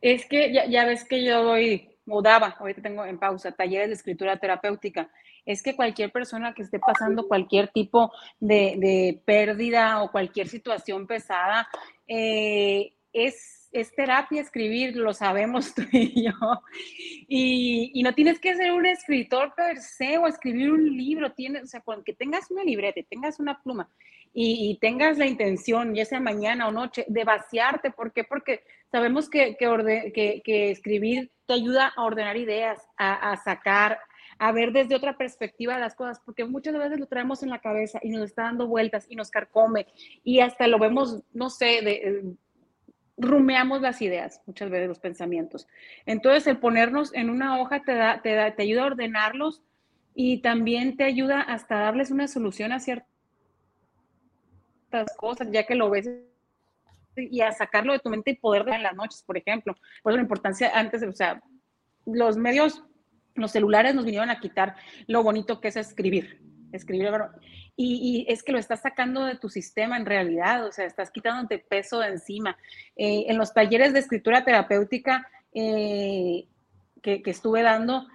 Es 0.00 0.26
que 0.26 0.52
ya, 0.52 0.66
ya 0.66 0.84
ves 0.84 1.04
que 1.04 1.24
yo 1.24 1.44
doy 1.44 1.95
o 2.08 2.22
daba, 2.22 2.56
ahorita 2.58 2.82
tengo 2.82 3.04
en 3.04 3.18
pausa, 3.18 3.52
talleres 3.52 3.88
de 3.88 3.94
escritura 3.94 4.36
terapéutica, 4.36 5.10
es 5.44 5.62
que 5.62 5.76
cualquier 5.76 6.10
persona 6.10 6.54
que 6.54 6.62
esté 6.62 6.78
pasando 6.78 7.28
cualquier 7.28 7.68
tipo 7.68 8.12
de, 8.40 9.20
pérdida 9.24 10.02
o 10.02 10.10
cualquier 10.10 10.48
situación 10.48 11.06
pesada, 11.06 11.68
eh, 12.08 12.92
es, 13.12 13.92
terapia 13.94 14.40
escribir, 14.40 14.96
lo 14.96 15.12
sabemos 15.12 15.74
tú 15.74 15.82
y 15.92 16.24
yo. 16.24 16.32
Y, 17.28 18.02
no 18.02 18.14
tienes 18.14 18.40
que 18.40 18.54
ser 18.56 18.72
un 18.72 18.86
escritor 18.86 19.54
per 19.54 19.78
se 19.78 20.18
o 20.18 20.26
escribir 20.26 20.70
un 20.70 20.96
libro, 20.96 21.32
tienes, 21.32 21.64
o 21.64 21.66
sea, 21.66 21.80
con 21.80 22.02
que 22.02 22.12
tengas 22.12 22.50
una 22.50 22.64
libreta, 22.64 23.00
tengas 23.08 23.38
una 23.38 23.62
pluma 23.62 23.88
y, 24.32 24.78
tengas 24.80 25.16
la 25.16 25.26
intención, 25.26 25.94
ya 25.94 26.04
sea 26.04 26.20
mañana 26.20 26.68
o 26.68 26.72
noche, 26.72 27.04
de 27.08 27.24
vaciarte. 27.24 27.90
¿Por 27.90 28.12
qué? 28.12 28.24
Porque 28.24 28.62
sabemos 28.90 29.28
que, 29.28 29.56
que, 29.56 30.70
escribir 30.70 31.30
te 31.46 31.54
ayuda 31.54 31.92
a 31.94 32.04
ordenar 32.04 32.36
ideas, 32.36 32.88
a, 32.96 33.36
sacar, 33.36 33.98
a 34.38 34.52
ver 34.52 34.72
desde 34.72 34.94
otra 34.94 35.16
perspectiva 35.16 35.78
las 35.78 35.94
cosas, 35.94 36.20
porque 36.24 36.44
muchas 36.44 36.76
veces 36.76 36.98
lo 36.98 37.06
traemos 37.06 37.42
en 37.42 37.50
la 37.50 37.60
cabeza 37.60 38.00
y 38.02 38.10
nos 38.10 38.22
está 38.24 38.44
dando 38.44 38.66
vueltas 38.66 39.06
y 39.08 39.16
nos 39.16 39.30
carcome 39.30 39.86
y 40.24 40.40
hasta 40.40 40.66
lo 40.66 40.78
vemos, 40.78 41.22
no 41.32 41.50
sé, 41.50 41.78
eh, 41.78 42.22
rumeamos 43.16 43.80
las 43.80 44.02
ideas, 44.02 44.42
muchas 44.46 44.70
veces 44.70 44.88
los 44.88 44.98
pensamientos. 44.98 45.66
Entonces, 46.04 46.46
el 46.46 46.58
ponernos 46.58 47.14
en 47.14 47.30
una 47.30 47.60
hoja 47.60 47.82
te, 47.82 47.94
da, 47.94 48.20
te, 48.22 48.34
da, 48.34 48.54
te 48.54 48.62
ayuda 48.62 48.82
a 48.82 48.86
ordenarlos 48.86 49.62
y 50.14 50.38
también 50.38 50.96
te 50.96 51.04
ayuda 51.04 51.40
hasta 51.40 51.80
darles 51.80 52.10
una 52.10 52.28
solución 52.28 52.72
a 52.72 52.80
ciertas 52.80 53.06
cosas, 55.16 55.48
ya 55.50 55.64
que 55.66 55.74
lo 55.74 55.90
ves 55.90 56.10
y 57.16 57.40
a 57.40 57.52
sacarlo 57.52 57.92
de 57.92 57.98
tu 57.98 58.10
mente 58.10 58.32
y 58.32 58.36
poder 58.36 58.68
en 58.68 58.82
las 58.82 58.94
noches, 58.94 59.22
por 59.22 59.36
ejemplo. 59.36 59.74
Por 60.02 60.12
eso 60.12 60.16
la 60.16 60.22
importancia 60.22 60.70
antes, 60.74 61.02
o 61.02 61.12
sea, 61.12 61.40
los 62.04 62.36
medios, 62.36 62.82
los 63.34 63.50
celulares 63.50 63.94
nos 63.94 64.04
vinieron 64.04 64.30
a 64.30 64.40
quitar 64.40 64.76
lo 65.06 65.22
bonito 65.22 65.60
que 65.60 65.68
es 65.68 65.76
escribir, 65.76 66.40
escribir, 66.72 67.10
y, 67.76 68.24
y, 68.28 68.32
es 68.32 68.42
que 68.42 68.52
lo 68.52 68.58
estás 68.58 68.80
sacando 68.80 69.24
de 69.24 69.36
tu 69.36 69.50
sistema 69.50 69.98
en 69.98 70.06
realidad, 70.06 70.66
o 70.66 70.72
sea, 70.72 70.86
estás 70.86 71.10
quitándote 71.10 71.58
peso 71.58 72.00
de 72.00 72.08
encima. 72.08 72.56
Eh, 72.96 73.26
en 73.28 73.36
los 73.36 73.52
talleres 73.52 73.92
de 73.92 73.98
escritura 73.98 74.44
terapéutica 74.44 75.28
eh, 75.52 76.46
que, 77.02 77.22
que 77.22 77.30
estuve 77.30 77.62
dando, 77.62 78.06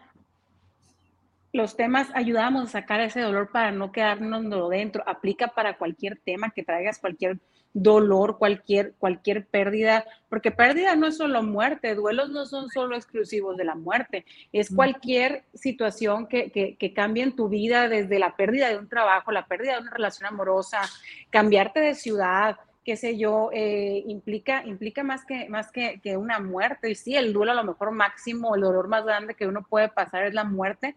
los 1.54 1.76
temas 1.76 2.08
ayudamos 2.14 2.64
a 2.64 2.72
sacar 2.72 3.02
ese 3.02 3.22
dolor 3.22 3.52
para 3.52 3.72
no 3.72 3.92
quedarnos 3.92 4.70
dentro. 4.70 5.04
Aplica 5.06 5.50
para 5.50 5.78
cualquier 5.78 6.20
tema 6.24 6.52
que 6.52 6.64
traigas, 6.64 7.00
cualquier 7.00 7.40
dolor, 7.74 8.38
cualquier, 8.38 8.94
cualquier 9.00 9.46
pérdida, 9.46 10.06
porque 10.30 10.52
pérdida 10.52 10.96
no 10.96 11.08
es 11.08 11.18
solo 11.18 11.42
muerte, 11.44 11.96
duelos 11.96 12.30
no 12.30 12.46
son 12.46 12.70
solo 12.70 12.96
exclusivos 12.96 13.58
de 13.58 13.66
la 13.66 13.76
muerte, 13.76 14.26
es 14.52 14.74
cualquier 14.74 15.44
situación 15.54 16.28
que, 16.28 16.52
que, 16.52 16.94
cambie 16.94 17.24
en 17.24 17.36
tu 17.36 17.50
vida, 17.50 17.88
desde 17.88 18.20
la 18.20 18.36
pérdida 18.36 18.70
de 18.70 18.78
un 18.78 18.90
trabajo, 18.90 19.32
la 19.32 19.46
pérdida 19.46 19.76
de 19.76 19.82
una 19.82 19.92
relación 19.92 20.28
amorosa, 20.28 20.82
cambiarte 21.30 21.80
de 21.80 21.96
ciudad, 21.96 22.58
qué 22.84 22.98
sé 22.98 23.18
yo, 23.18 23.50
eh, 23.54 24.04
implica, 24.08 24.66
implica 24.66 25.04
más, 25.04 25.26
que, 25.26 25.48
más 25.50 25.72
que, 25.72 26.02
que 26.02 26.18
una 26.18 26.40
muerte. 26.40 26.90
Y 26.90 26.96
sí, 26.96 27.16
el 27.16 27.32
duelo 27.32 27.52
a 27.52 27.56
lo 27.56 27.64
mejor 27.64 27.92
máximo, 27.92 28.56
el 28.56 28.62
dolor 28.62 28.88
más 28.88 29.06
grande 29.06 29.36
que 29.36 29.48
uno 29.48 29.66
puede 29.70 29.88
pasar 29.88 30.26
es 30.26 30.34
la 30.34 30.44
muerte, 30.44 30.96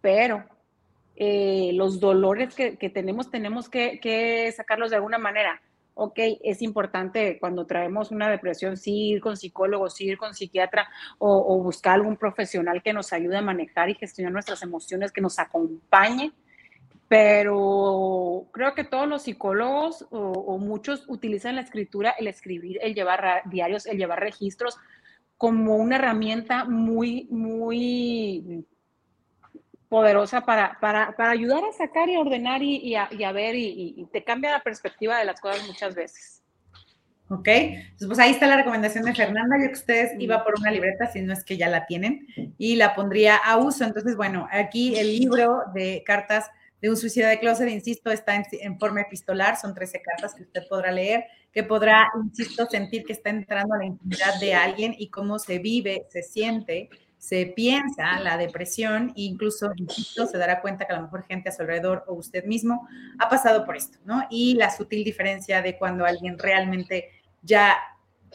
pero 0.00 0.44
eh, 1.22 1.72
los 1.74 2.00
dolores 2.00 2.54
que, 2.54 2.72
tenemos 2.88 3.30
tenemos 3.30 3.68
que, 3.68 4.50
sacarlos 4.56 4.88
de 4.88 4.96
alguna 4.96 5.18
manera. 5.18 5.60
Ok, 6.02 6.18
es 6.42 6.62
importante 6.62 7.38
cuando 7.38 7.66
traemos 7.66 8.10
una 8.10 8.30
depresión, 8.30 8.78
sí 8.78 9.10
ir 9.10 9.20
con 9.20 9.36
psicólogo, 9.36 9.90
sí 9.90 10.06
ir 10.06 10.16
con 10.16 10.32
psiquiatra 10.34 10.88
o, 11.18 11.62
buscar 11.62 11.96
algún 11.96 12.16
profesional 12.16 12.82
que 12.82 12.94
nos 12.94 13.12
ayude 13.12 13.36
a 13.36 13.42
manejar 13.42 13.90
y 13.90 13.94
gestionar 13.96 14.32
nuestras 14.32 14.62
emociones, 14.62 15.12
que 15.12 15.20
nos 15.20 15.38
acompañe. 15.38 16.32
Pero 17.06 18.46
creo 18.50 18.74
que 18.74 18.84
todos 18.84 19.06
los 19.06 19.24
psicólogos 19.24 20.06
o, 20.10 20.30
o 20.30 20.56
muchos 20.56 21.04
utilizan 21.06 21.56
la 21.56 21.60
escritura, 21.60 22.14
el 22.18 22.28
escribir, 22.28 22.78
el 22.80 22.94
llevar 22.94 23.42
diarios, 23.50 23.84
el 23.84 23.98
llevar 23.98 24.20
registros 24.20 24.78
como 25.36 25.76
una 25.76 25.96
herramienta 25.96 26.64
muy, 26.64 27.28
muy 27.30 28.64
poderosa 29.90 30.42
para, 30.42 30.78
para, 30.80 31.14
para, 31.16 31.32
ayudar 31.32 31.64
a 31.64 31.72
sacar 31.72 32.08
y 32.08 32.16
ordenar 32.16 32.62
y, 32.62 32.76
y, 32.76 32.94
a, 32.94 33.32
ver 33.32 33.56
y, 33.56 34.06
te 34.12 34.22
cambia 34.22 34.52
la 34.52 34.62
perspectiva 34.62 35.18
de 35.18 35.24
las 35.24 35.40
cosas 35.40 35.66
muchas 35.66 35.96
veces. 35.96 36.42
¿ok? 37.28 37.48
Entonces, 37.48 38.06
pues 38.06 38.18
ahí 38.20 38.30
está 38.30 38.46
la 38.46 38.56
recomendación 38.56 39.04
de 39.04 39.14
Fernanda. 39.14 39.56
Yo 39.60 39.66
que 39.66 39.74
ustedes 39.74 40.12
iba 40.20 40.44
por 40.44 40.54
una 40.58 40.70
libreta, 40.70 41.08
si 41.08 41.20
no 41.22 41.32
es 41.32 41.44
que 41.44 41.56
ya 41.56 41.68
la 41.68 41.86
tienen, 41.86 42.26
y 42.56 42.76
la 42.76 42.94
pondría 42.94 43.36
a 43.36 43.56
uso. 43.56 43.84
Entonces, 43.84 44.16
bueno, 44.16 44.48
aquí 44.52 44.96
el 44.96 45.08
libro 45.08 45.64
de 45.74 46.04
cartas 46.06 46.48
de 46.80 46.88
un 46.88 46.96
suicida 46.96 47.28
de 47.28 47.40
closet, 47.40 47.68
insisto, 47.68 48.12
está 48.12 48.36
en, 48.36 48.78
forma 48.78 49.02
epistolar, 49.02 49.56
son 49.56 49.74
13 49.74 50.02
cartas 50.02 50.34
que 50.34 50.42
usted 50.42 50.68
podrá 50.68 50.92
leer, 50.92 51.24
que 51.52 51.64
podrá, 51.64 52.08
insisto, 52.22 52.66
sentir 52.66 53.04
que 53.04 53.12
está 53.12 53.30
entrando 53.30 53.74
a 53.74 53.78
la 53.78 53.86
intimidad 53.86 54.38
de 54.40 54.54
alguien 54.54 54.94
y 54.96 55.10
cómo 55.10 55.40
se 55.40 55.58
vive, 55.58 56.06
se 56.10 56.22
siente, 56.22 56.88
se 57.20 57.46
piensa 57.54 58.18
la 58.18 58.38
depresión 58.38 59.10
e 59.10 59.22
incluso, 59.22 59.70
insisto, 59.76 60.26
se 60.26 60.38
dará 60.38 60.62
cuenta 60.62 60.86
que 60.86 60.94
a 60.94 60.96
lo 60.96 61.02
mejor 61.02 61.24
gente 61.24 61.50
a 61.50 61.52
su 61.52 61.60
alrededor 61.60 62.02
o 62.08 62.14
usted 62.14 62.44
mismo 62.44 62.88
ha 63.18 63.28
pasado 63.28 63.66
por 63.66 63.76
esto, 63.76 63.98
¿no? 64.06 64.26
Y 64.30 64.54
la 64.54 64.74
sutil 64.74 65.04
diferencia 65.04 65.60
de 65.60 65.76
cuando 65.76 66.06
alguien 66.06 66.38
realmente 66.38 67.10
ya 67.42 67.76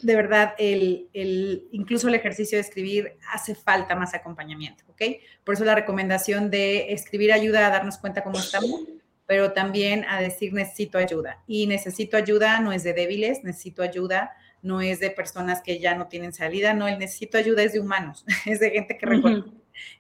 de 0.02 0.15
verdad, 0.15 0.56
el, 0.58 1.08
el, 1.13 1.67
incluso 1.71 2.10
el 2.10 2.15
ejercicio 2.15 2.58
de 2.58 2.62
escribir 2.62 3.13
hace 3.32 3.56
falta 3.56 3.95
más 3.95 4.13
acompañamiento, 4.13 4.84
¿ok? 4.89 5.02
Por 5.43 5.56
eso 5.56 5.63
la 5.63 5.74
recomendación 5.74 6.52
de 6.52 6.91
escribir 6.91 7.32
ayuda 7.32 7.65
a 7.65 7.69
darnos 7.69 7.98
cuenta 7.98 8.21
cómo 8.21 8.38
estamos, 8.38 8.82
pero 9.26 9.54
también 9.54 10.06
a 10.10 10.19
decir 10.19 10.54
necesito 10.54 10.98
ayuda. 10.98 11.41
Y 11.48 11.67
necesito 11.67 12.17
ayuda 12.17 12.60
no 12.60 12.74
es 12.74 12.84
de 12.84 12.93
débiles, 12.93 13.43
necesito 13.43 13.84
ayuda 13.84 14.34
no 14.65 14.82
es 14.82 14.99
de 14.99 15.12
personas 15.12 15.62
que 15.62 15.80
ya 15.80 15.95
no 15.95 16.08
tienen 16.08 16.34
salida, 16.34 16.73
no, 16.73 16.88
el 16.88 16.99
necesito 16.99 17.38
ayuda 17.38 17.63
es 17.63 17.73
de 17.73 17.80
humanos, 17.80 18.25
es 18.45 18.60
de 18.60 18.71
gente 18.71 18.97
que 18.97 19.06
reconoce 19.06 19.49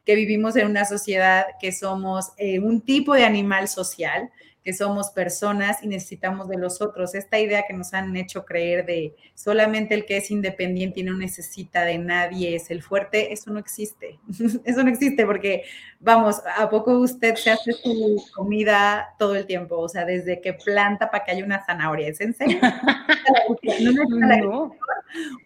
que 0.05 0.15
vivimos 0.15 0.55
en 0.55 0.67
una 0.67 0.85
sociedad, 0.85 1.45
que 1.59 1.71
somos 1.71 2.31
eh, 2.37 2.59
un 2.59 2.81
tipo 2.81 3.13
de 3.13 3.25
animal 3.25 3.67
social, 3.67 4.29
que 4.65 4.73
somos 4.73 5.11
personas 5.11 5.83
y 5.83 5.87
necesitamos 5.87 6.49
de 6.49 6.57
los 6.57 6.81
otros. 6.81 7.13
Esta 7.13 7.39
idea 7.39 7.65
que 7.67 7.73
nos 7.75 7.93
han 7.93 8.15
hecho 8.17 8.45
creer 8.45 8.83
de 8.87 9.15
solamente 9.35 9.93
el 9.93 10.05
que 10.05 10.17
es 10.17 10.31
independiente 10.31 11.01
y 11.01 11.03
no 11.03 11.15
necesita 11.15 11.83
de 11.83 11.99
nadie 11.99 12.55
es 12.55 12.71
el 12.71 12.81
fuerte, 12.81 13.31
eso 13.31 13.51
no 13.51 13.59
existe. 13.59 14.19
Eso 14.65 14.83
no 14.83 14.89
existe 14.89 15.25
porque, 15.25 15.63
vamos, 15.99 16.41
¿a 16.57 16.67
poco 16.69 16.97
usted 16.97 17.35
se 17.35 17.51
hace 17.51 17.73
su 17.73 18.23
comida 18.33 19.13
todo 19.19 19.35
el 19.35 19.45
tiempo? 19.45 19.77
O 19.77 19.87
sea, 19.87 20.03
desde 20.03 20.41
que 20.41 20.53
planta 20.53 21.11
para 21.11 21.23
que 21.23 21.31
haya 21.31 21.45
una 21.45 21.63
zanahoria. 21.63 22.07
¿Es 22.07 22.19
en 22.21 22.33
serio? 22.33 22.59
No 24.25 24.75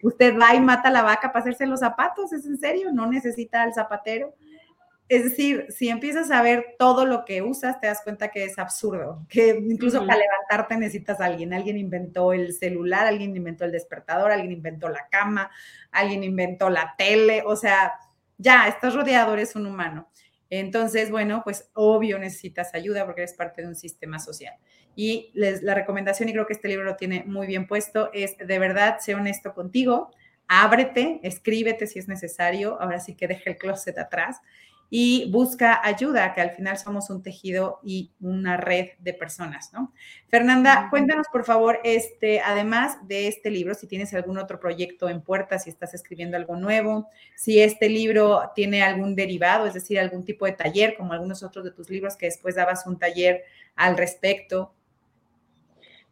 Usted 0.02 0.36
va 0.38 0.54
y 0.54 0.60
mata 0.60 0.90
la 0.90 1.02
vaca 1.02 1.32
para 1.32 1.40
hacerse 1.40 1.66
los 1.66 1.80
zapatos, 1.80 2.32
¿es 2.32 2.46
en 2.46 2.58
serio? 2.58 2.90
No 2.92 3.06
necesita 3.06 3.62
al 3.62 3.74
zapatero. 3.74 4.34
Es 5.10 5.24
decir, 5.24 5.66
si 5.70 5.88
empiezas 5.88 6.30
a 6.30 6.40
ver 6.40 6.76
todo 6.78 7.04
lo 7.04 7.24
que 7.24 7.42
usas, 7.42 7.80
te 7.80 7.88
das 7.88 8.00
cuenta 8.04 8.28
que 8.28 8.44
es 8.44 8.60
absurdo, 8.60 9.26
que 9.28 9.48
incluso 9.48 10.06
para 10.06 10.20
levantarte 10.20 10.76
necesitas 10.76 11.20
a 11.20 11.24
alguien. 11.24 11.52
Alguien 11.52 11.78
inventó 11.78 12.32
el 12.32 12.52
celular, 12.52 13.08
alguien 13.08 13.36
inventó 13.36 13.64
el 13.64 13.72
despertador, 13.72 14.30
alguien 14.30 14.52
inventó 14.52 14.88
la 14.88 15.08
cama, 15.10 15.50
alguien 15.90 16.22
inventó 16.22 16.70
la 16.70 16.94
tele, 16.96 17.42
o 17.44 17.56
sea, 17.56 17.94
ya, 18.38 18.68
estás 18.68 18.94
rodeado, 18.94 19.34
eres 19.34 19.56
un 19.56 19.66
humano. 19.66 20.08
Entonces, 20.48 21.10
bueno, 21.10 21.40
pues 21.42 21.68
obvio 21.74 22.16
necesitas 22.20 22.72
ayuda 22.72 23.04
porque 23.04 23.22
eres 23.22 23.34
parte 23.34 23.62
de 23.62 23.66
un 23.66 23.74
sistema 23.74 24.20
social. 24.20 24.54
Y 24.94 25.32
les, 25.34 25.64
la 25.64 25.74
recomendación, 25.74 26.28
y 26.28 26.32
creo 26.32 26.46
que 26.46 26.52
este 26.52 26.68
libro 26.68 26.84
lo 26.84 26.94
tiene 26.94 27.24
muy 27.26 27.48
bien 27.48 27.66
puesto, 27.66 28.10
es 28.12 28.38
de 28.38 28.58
verdad, 28.60 28.98
sé 29.00 29.16
honesto 29.16 29.54
contigo, 29.54 30.12
ábrete, 30.46 31.18
escríbete 31.24 31.88
si 31.88 31.98
es 31.98 32.06
necesario, 32.06 32.80
ahora 32.80 33.00
sí 33.00 33.16
que 33.16 33.26
deja 33.26 33.50
el 33.50 33.56
closet 33.56 33.98
atrás 33.98 34.40
y 34.92 35.30
busca 35.30 35.80
ayuda, 35.86 36.34
que 36.34 36.40
al 36.40 36.50
final 36.50 36.76
somos 36.76 37.10
un 37.10 37.22
tejido 37.22 37.78
y 37.84 38.10
una 38.20 38.56
red 38.56 38.88
de 38.98 39.14
personas, 39.14 39.72
¿no? 39.72 39.92
Fernanda, 40.28 40.88
cuéntanos 40.90 41.28
por 41.32 41.44
favor, 41.44 41.78
este, 41.84 42.40
además 42.40 42.98
de 43.06 43.28
este 43.28 43.50
libro, 43.50 43.74
si 43.74 43.86
tienes 43.86 44.12
algún 44.14 44.36
otro 44.36 44.58
proyecto 44.58 45.08
en 45.08 45.22
puerta, 45.22 45.60
si 45.60 45.70
estás 45.70 45.94
escribiendo 45.94 46.36
algo 46.36 46.56
nuevo, 46.56 47.08
si 47.36 47.60
este 47.60 47.88
libro 47.88 48.50
tiene 48.56 48.82
algún 48.82 49.14
derivado, 49.14 49.64
es 49.66 49.74
decir, 49.74 50.00
algún 50.00 50.24
tipo 50.24 50.44
de 50.44 50.52
taller, 50.52 50.96
como 50.96 51.12
algunos 51.12 51.44
otros 51.44 51.64
de 51.64 51.70
tus 51.70 51.88
libros 51.88 52.16
que 52.16 52.26
después 52.26 52.56
dabas 52.56 52.84
un 52.84 52.98
taller 52.98 53.44
al 53.76 53.96
respecto. 53.96 54.74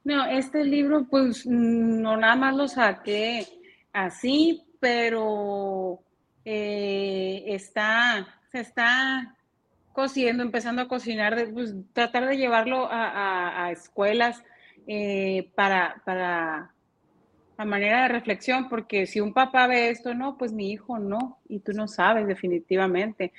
No, 0.05 0.25
este 0.25 0.63
libro, 0.63 1.07
pues 1.11 1.45
no 1.47 2.17
nada 2.17 2.37
más 2.37 2.55
lo 2.55 2.69
saqué 2.69 3.45
así, 3.93 4.65
pero 4.79 6.01
eh, 6.45 7.43
está 7.47 8.38
se 8.51 8.61
está 8.61 9.35
cociendo, 9.93 10.43
empezando 10.43 10.83
a 10.83 10.89
cocinar, 10.89 11.49
pues, 11.53 11.75
tratar 11.93 12.27
de 12.27 12.37
llevarlo 12.37 12.89
a, 12.91 13.71
escuelas 13.73 14.43
eh, 14.87 15.51
para, 15.55 16.01
para 16.05 16.73
a 17.59 17.65
manera 17.65 18.03
de 18.03 18.09
reflexión, 18.09 18.69
porque 18.69 19.07
si 19.07 19.21
un 19.21 19.35
papá 19.35 19.67
ve 19.67 19.91
esto, 19.91 20.15
no, 20.15 20.39
pues 20.39 20.53
mi 20.53 20.71
hijo 20.71 21.01
no, 21.01 21.39
y 21.49 21.59
tú 21.59 21.73
no 21.73 21.89
sabes 21.89 22.29
definitivamente. 22.29 23.33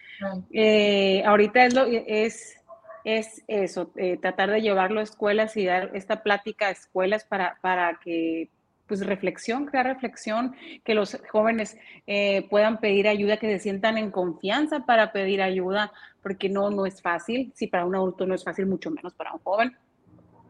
Eh, 0.51 1.23
ahorita 1.25 1.65
es, 1.65 1.73
lo, 1.73 1.85
es, 1.85 2.57
es 3.05 3.41
eso, 3.47 3.93
eh, 3.95 4.17
tratar 4.17 4.51
de 4.51 4.61
llevarlo 4.61 4.99
a 4.99 5.03
escuelas 5.03 5.55
y 5.55 5.65
dar 5.65 5.91
esta 5.93 6.21
plática 6.21 6.67
a 6.67 6.71
escuelas 6.71 7.23
para, 7.23 7.57
para 7.61 7.97
que 8.03 8.49
pues 8.89 9.05
reflexión, 9.05 9.67
crear 9.67 9.85
reflexión, 9.85 10.55
que 10.83 10.95
los 10.95 11.17
jóvenes 11.31 11.77
eh, 12.07 12.47
puedan 12.49 12.79
pedir 12.79 13.07
ayuda, 13.07 13.37
que 13.37 13.47
se 13.47 13.59
sientan 13.59 13.97
en 13.97 14.11
confianza 14.11 14.81
para 14.81 15.13
pedir 15.13 15.41
ayuda, 15.41 15.93
porque 16.21 16.49
no, 16.49 16.69
no 16.71 16.85
es 16.85 17.01
fácil. 17.01 17.53
Si 17.55 17.67
para 17.67 17.85
un 17.85 17.95
adulto 17.95 18.25
no 18.25 18.35
es 18.35 18.43
fácil, 18.43 18.65
mucho 18.65 18.91
menos 18.91 19.13
para 19.13 19.31
un 19.31 19.39
joven. 19.39 19.77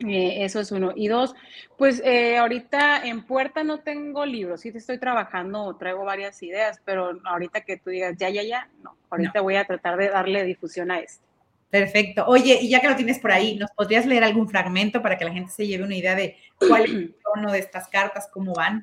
Eh, 0.07 0.45
eso 0.45 0.61
es 0.61 0.71
uno. 0.71 0.93
Y 0.95 1.09
dos, 1.09 1.35
pues 1.77 2.01
eh, 2.05 2.37
ahorita 2.37 3.05
en 3.05 3.25
puerta 3.25 3.63
no 3.63 3.81
tengo 3.81 4.25
libros, 4.25 4.61
sí 4.61 4.71
te 4.71 4.77
estoy 4.77 4.97
trabajando, 4.97 5.75
traigo 5.75 6.05
varias 6.05 6.41
ideas, 6.41 6.81
pero 6.85 7.19
ahorita 7.25 7.61
que 7.61 7.77
tú 7.77 7.89
digas 7.89 8.15
ya, 8.17 8.29
ya, 8.29 8.43
ya, 8.43 8.69
no, 8.81 8.95
ahorita 9.09 9.41
voy 9.41 9.57
a 9.57 9.65
tratar 9.65 9.97
de 9.97 10.09
darle 10.09 10.45
difusión 10.45 10.89
a 10.89 10.99
esto. 10.99 11.28
Perfecto. 11.69 12.25
Oye, 12.25 12.59
y 12.61 12.69
ya 12.69 12.81
que 12.81 12.89
lo 12.89 12.95
tienes 12.95 13.19
por 13.19 13.31
ahí, 13.31 13.55
¿nos 13.55 13.71
podrías 13.71 14.05
leer 14.05 14.23
algún 14.23 14.49
fragmento 14.49 15.01
para 15.01 15.17
que 15.17 15.25
la 15.25 15.33
gente 15.33 15.51
se 15.51 15.67
lleve 15.67 15.83
una 15.83 15.95
idea 15.95 16.15
de 16.15 16.37
cuál 16.57 16.85
es 16.85 16.91
el 16.91 17.15
tono 17.23 17.51
de 17.51 17.59
estas 17.59 17.87
cartas, 17.89 18.29
cómo 18.31 18.53
van? 18.53 18.81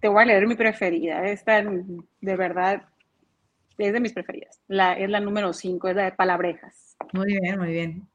Te 0.00 0.08
voy 0.08 0.22
a 0.22 0.26
leer 0.26 0.46
mi 0.46 0.54
preferida. 0.54 1.28
Esta, 1.28 1.62
de 1.62 2.36
verdad, 2.36 2.82
es 3.78 3.92
de 3.92 4.00
mis 4.00 4.12
preferidas. 4.12 4.60
La, 4.68 4.92
es 4.92 5.10
la 5.10 5.20
número 5.20 5.52
5, 5.52 5.88
es 5.88 5.96
la 5.96 6.04
de 6.04 6.12
Palabrejas. 6.12 6.96
Muy 7.12 7.38
bien, 7.40 7.58
muy 7.58 7.72
bien. 7.72 8.08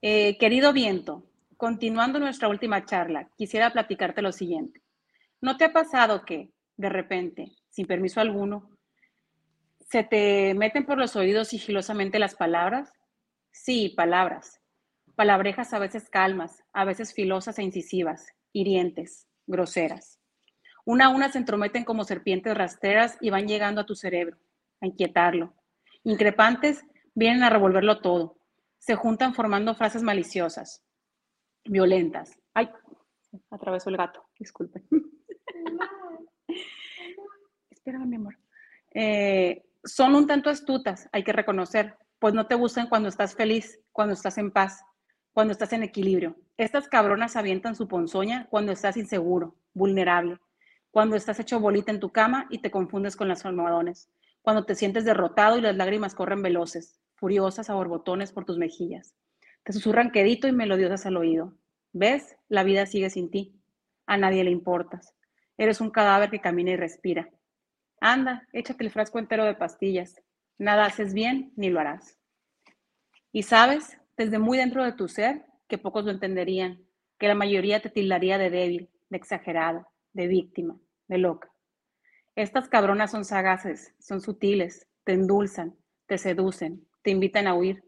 Eh, 0.00 0.38
querido 0.38 0.72
viento, 0.72 1.24
continuando 1.56 2.20
nuestra 2.20 2.48
última 2.48 2.84
charla, 2.84 3.28
quisiera 3.36 3.72
platicarte 3.72 4.22
lo 4.22 4.30
siguiente. 4.30 4.80
¿No 5.40 5.56
te 5.56 5.64
ha 5.64 5.72
pasado 5.72 6.24
que, 6.24 6.50
de 6.76 6.88
repente, 6.88 7.52
sin 7.70 7.86
permiso 7.86 8.20
alguno, 8.20 8.70
¿Se 9.88 10.02
te 10.02 10.52
meten 10.54 10.84
por 10.84 10.98
los 10.98 11.14
oídos 11.14 11.48
sigilosamente 11.48 12.18
las 12.18 12.34
palabras? 12.34 12.92
Sí, 13.52 13.94
palabras. 13.96 14.60
Palabrejas 15.14 15.72
a 15.72 15.78
veces 15.78 16.10
calmas, 16.10 16.64
a 16.72 16.84
veces 16.84 17.14
filosas 17.14 17.58
e 17.58 17.62
incisivas, 17.62 18.26
hirientes, 18.52 19.28
groseras. 19.46 20.18
Una 20.84 21.06
a 21.06 21.08
una 21.10 21.30
se 21.30 21.38
entrometen 21.38 21.84
como 21.84 22.02
serpientes 22.02 22.56
rastreras 22.56 23.16
y 23.20 23.30
van 23.30 23.46
llegando 23.46 23.80
a 23.80 23.86
tu 23.86 23.94
cerebro, 23.94 24.36
a 24.80 24.86
inquietarlo. 24.86 25.54
Increpantes 26.02 26.84
vienen 27.14 27.44
a 27.44 27.50
revolverlo 27.50 28.00
todo. 28.00 28.40
Se 28.78 28.96
juntan 28.96 29.34
formando 29.34 29.74
frases 29.76 30.02
maliciosas, 30.02 30.84
violentas. 31.64 32.36
Ay, 32.54 32.68
atravesó 33.50 33.90
el 33.90 33.96
gato, 33.96 34.28
disculpe. 34.36 34.82
Espera, 37.70 38.00
mi 38.00 38.16
amor. 38.16 38.36
Eh, 38.92 39.62
son 39.86 40.14
un 40.14 40.26
tanto 40.26 40.50
astutas, 40.50 41.08
hay 41.12 41.22
que 41.22 41.32
reconocer, 41.32 41.96
pues 42.18 42.34
no 42.34 42.46
te 42.46 42.54
buscan 42.54 42.88
cuando 42.88 43.08
estás 43.08 43.34
feliz, 43.34 43.80
cuando 43.92 44.14
estás 44.14 44.36
en 44.38 44.50
paz, 44.50 44.82
cuando 45.32 45.52
estás 45.52 45.72
en 45.72 45.82
equilibrio. 45.82 46.36
Estas 46.56 46.88
cabronas 46.88 47.36
avientan 47.36 47.76
su 47.76 47.88
ponzoña 47.88 48.46
cuando 48.50 48.72
estás 48.72 48.96
inseguro, 48.96 49.56
vulnerable, 49.74 50.38
cuando 50.90 51.16
estás 51.16 51.38
hecho 51.40 51.60
bolita 51.60 51.92
en 51.92 52.00
tu 52.00 52.10
cama 52.10 52.46
y 52.50 52.58
te 52.58 52.70
confundes 52.70 53.16
con 53.16 53.28
las 53.28 53.44
almohadones, 53.44 54.10
cuando 54.42 54.64
te 54.64 54.74
sientes 54.74 55.04
derrotado 55.04 55.58
y 55.58 55.60
las 55.60 55.76
lágrimas 55.76 56.14
corren 56.14 56.42
veloces, 56.42 57.00
furiosas 57.14 57.70
a 57.70 57.74
borbotones 57.74 58.32
por 58.32 58.44
tus 58.44 58.58
mejillas. 58.58 59.14
Te 59.62 59.72
susurran 59.72 60.10
quedito 60.10 60.48
y 60.48 60.52
melodiosas 60.52 61.06
al 61.06 61.16
oído. 61.16 61.54
¿Ves? 61.92 62.36
La 62.48 62.62
vida 62.62 62.86
sigue 62.86 63.10
sin 63.10 63.30
ti. 63.30 63.60
A 64.06 64.16
nadie 64.16 64.44
le 64.44 64.50
importas. 64.50 65.14
Eres 65.58 65.80
un 65.80 65.90
cadáver 65.90 66.30
que 66.30 66.40
camina 66.40 66.70
y 66.70 66.76
respira. 66.76 67.30
Anda, 68.00 68.46
échate 68.52 68.84
el 68.84 68.90
frasco 68.90 69.18
entero 69.18 69.44
de 69.44 69.54
pastillas. 69.54 70.22
Nada 70.58 70.86
haces 70.86 71.14
bien 71.14 71.52
ni 71.56 71.70
lo 71.70 71.80
harás. 71.80 72.18
Y 73.32 73.42
sabes, 73.42 73.98
desde 74.16 74.38
muy 74.38 74.58
dentro 74.58 74.84
de 74.84 74.92
tu 74.92 75.08
ser, 75.08 75.44
que 75.68 75.78
pocos 75.78 76.04
lo 76.04 76.10
entenderían, 76.10 76.82
que 77.18 77.28
la 77.28 77.34
mayoría 77.34 77.80
te 77.80 77.90
tildaría 77.90 78.38
de 78.38 78.50
débil, 78.50 78.90
de 79.10 79.16
exagerado, 79.16 79.86
de 80.12 80.26
víctima, 80.26 80.78
de 81.08 81.18
loca. 81.18 81.50
Estas 82.34 82.68
cabronas 82.68 83.10
son 83.10 83.24
sagaces, 83.24 83.94
son 83.98 84.20
sutiles, 84.20 84.86
te 85.04 85.12
endulzan, 85.12 85.76
te 86.06 86.18
seducen, 86.18 86.86
te 87.02 87.10
invitan 87.10 87.46
a 87.46 87.54
huir, 87.54 87.84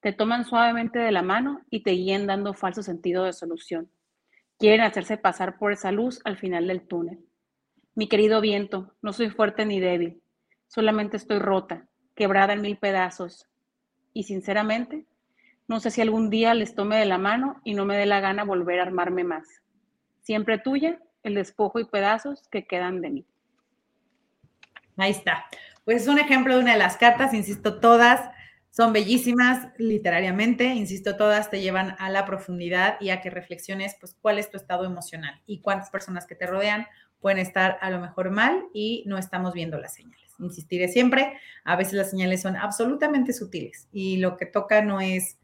te 0.00 0.12
toman 0.12 0.44
suavemente 0.44 0.98
de 0.98 1.12
la 1.12 1.22
mano 1.22 1.62
y 1.70 1.82
te 1.82 1.92
guían 1.92 2.26
dando 2.26 2.54
falso 2.54 2.82
sentido 2.82 3.24
de 3.24 3.32
solución. 3.32 3.90
quieren 4.58 4.82
hacerse 4.82 5.16
pasar 5.16 5.58
por 5.58 5.72
esa 5.72 5.92
luz 5.92 6.20
al 6.24 6.36
final 6.36 6.68
del 6.68 6.86
túnel. 6.86 7.24
Mi 7.96 8.08
querido 8.08 8.40
viento, 8.40 8.92
no 9.02 9.12
soy 9.12 9.30
fuerte 9.30 9.64
ni 9.64 9.78
débil, 9.78 10.20
solamente 10.66 11.16
estoy 11.16 11.38
rota, 11.38 11.86
quebrada 12.16 12.52
en 12.52 12.60
mil 12.60 12.76
pedazos. 12.76 13.48
Y 14.12 14.24
sinceramente, 14.24 15.06
no 15.68 15.78
sé 15.78 15.92
si 15.92 16.00
algún 16.00 16.28
día 16.28 16.54
les 16.54 16.74
tome 16.74 16.96
de 16.96 17.06
la 17.06 17.18
mano 17.18 17.60
y 17.62 17.74
no 17.74 17.84
me 17.84 17.96
dé 17.96 18.06
la 18.06 18.18
gana 18.18 18.42
volver 18.42 18.80
a 18.80 18.82
armarme 18.82 19.22
más. 19.22 19.46
Siempre 20.22 20.58
tuya, 20.58 20.98
el 21.22 21.34
despojo 21.34 21.78
y 21.78 21.84
pedazos 21.84 22.48
que 22.48 22.66
quedan 22.66 23.00
de 23.00 23.10
mí. 23.10 23.26
Ahí 24.96 25.12
está. 25.12 25.44
Pues 25.84 26.02
es 26.02 26.08
un 26.08 26.18
ejemplo 26.18 26.54
de 26.54 26.62
una 26.62 26.72
de 26.72 26.78
las 26.78 26.96
cartas, 26.96 27.32
insisto, 27.32 27.78
todas 27.78 28.28
son 28.70 28.92
bellísimas 28.92 29.68
literariamente, 29.78 30.64
insisto, 30.64 31.16
todas 31.16 31.48
te 31.48 31.60
llevan 31.60 31.94
a 32.00 32.10
la 32.10 32.24
profundidad 32.24 32.96
y 33.00 33.10
a 33.10 33.20
que 33.20 33.30
reflexiones, 33.30 33.96
pues, 34.00 34.16
cuál 34.20 34.36
es 34.36 34.50
tu 34.50 34.56
estado 34.56 34.84
emocional 34.84 35.40
y 35.46 35.60
cuántas 35.60 35.90
personas 35.90 36.26
que 36.26 36.34
te 36.34 36.48
rodean 36.48 36.88
pueden 37.24 37.38
estar 37.38 37.78
a 37.80 37.88
lo 37.88 38.00
mejor 38.00 38.30
mal 38.30 38.66
y 38.74 39.02
no 39.06 39.16
estamos 39.16 39.54
viendo 39.54 39.78
las 39.78 39.94
señales. 39.94 40.30
Insistiré 40.38 40.88
siempre, 40.88 41.38
a 41.64 41.74
veces 41.74 41.94
las 41.94 42.10
señales 42.10 42.42
son 42.42 42.54
absolutamente 42.54 43.32
sutiles 43.32 43.88
y 43.94 44.18
lo 44.18 44.36
que 44.36 44.44
toca 44.44 44.82
no 44.82 45.00
es 45.00 45.38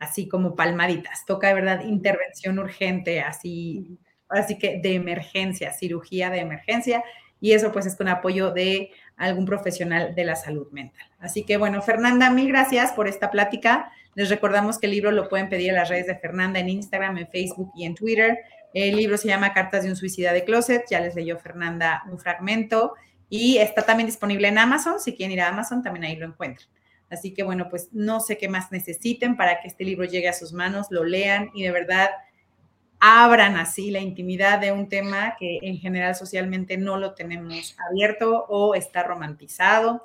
así 0.00 0.26
como 0.26 0.56
palmaditas, 0.56 1.24
toca 1.26 1.46
de 1.46 1.54
verdad 1.54 1.84
intervención 1.84 2.58
urgente, 2.58 3.20
así, 3.20 3.96
así 4.28 4.58
que 4.58 4.80
de 4.82 4.96
emergencia, 4.96 5.72
cirugía 5.72 6.30
de 6.30 6.40
emergencia 6.40 7.04
y 7.40 7.52
eso 7.52 7.70
pues 7.70 7.86
es 7.86 7.94
con 7.94 8.08
apoyo 8.08 8.50
de 8.50 8.90
algún 9.16 9.44
profesional 9.44 10.16
de 10.16 10.24
la 10.24 10.34
salud 10.34 10.66
mental. 10.72 11.06
Así 11.20 11.44
que 11.44 11.58
bueno, 11.58 11.80
Fernanda, 11.80 12.28
mil 12.30 12.48
gracias 12.48 12.90
por 12.90 13.06
esta 13.06 13.30
plática. 13.30 13.92
Les 14.16 14.30
recordamos 14.30 14.80
que 14.80 14.86
el 14.86 14.92
libro 14.92 15.12
lo 15.12 15.28
pueden 15.28 15.48
pedir 15.48 15.70
a 15.70 15.74
las 15.74 15.90
redes 15.90 16.08
de 16.08 16.18
Fernanda 16.18 16.58
en 16.58 16.70
Instagram, 16.70 17.18
en 17.18 17.28
Facebook 17.28 17.70
y 17.76 17.84
en 17.84 17.94
Twitter. 17.94 18.40
El 18.72 18.96
libro 18.96 19.16
se 19.16 19.28
llama 19.28 19.52
Cartas 19.52 19.82
de 19.82 19.90
un 19.90 19.96
suicida 19.96 20.32
de 20.32 20.44
closet. 20.44 20.84
Ya 20.90 21.00
les 21.00 21.14
leyó 21.14 21.38
Fernanda 21.38 22.02
un 22.10 22.18
fragmento 22.18 22.94
y 23.28 23.58
está 23.58 23.82
también 23.82 24.06
disponible 24.06 24.48
en 24.48 24.58
Amazon. 24.58 25.00
Si 25.00 25.14
quieren 25.14 25.32
ir 25.32 25.40
a 25.40 25.48
Amazon, 25.48 25.82
también 25.82 26.04
ahí 26.04 26.16
lo 26.16 26.26
encuentran. 26.26 26.68
Así 27.10 27.34
que 27.34 27.42
bueno, 27.42 27.68
pues 27.68 27.88
no 27.92 28.20
sé 28.20 28.38
qué 28.38 28.48
más 28.48 28.70
necesiten 28.70 29.36
para 29.36 29.60
que 29.60 29.68
este 29.68 29.84
libro 29.84 30.04
llegue 30.04 30.28
a 30.28 30.32
sus 30.32 30.52
manos, 30.52 30.86
lo 30.90 31.04
lean 31.04 31.50
y 31.54 31.64
de 31.64 31.72
verdad 31.72 32.10
abran 33.00 33.56
así 33.56 33.90
la 33.90 33.98
intimidad 33.98 34.60
de 34.60 34.72
un 34.72 34.88
tema 34.88 35.34
que 35.38 35.58
en 35.62 35.78
general 35.78 36.14
socialmente 36.14 36.76
no 36.76 36.98
lo 36.98 37.14
tenemos 37.14 37.76
abierto 37.90 38.44
o 38.48 38.74
está 38.74 39.02
romantizado 39.02 40.02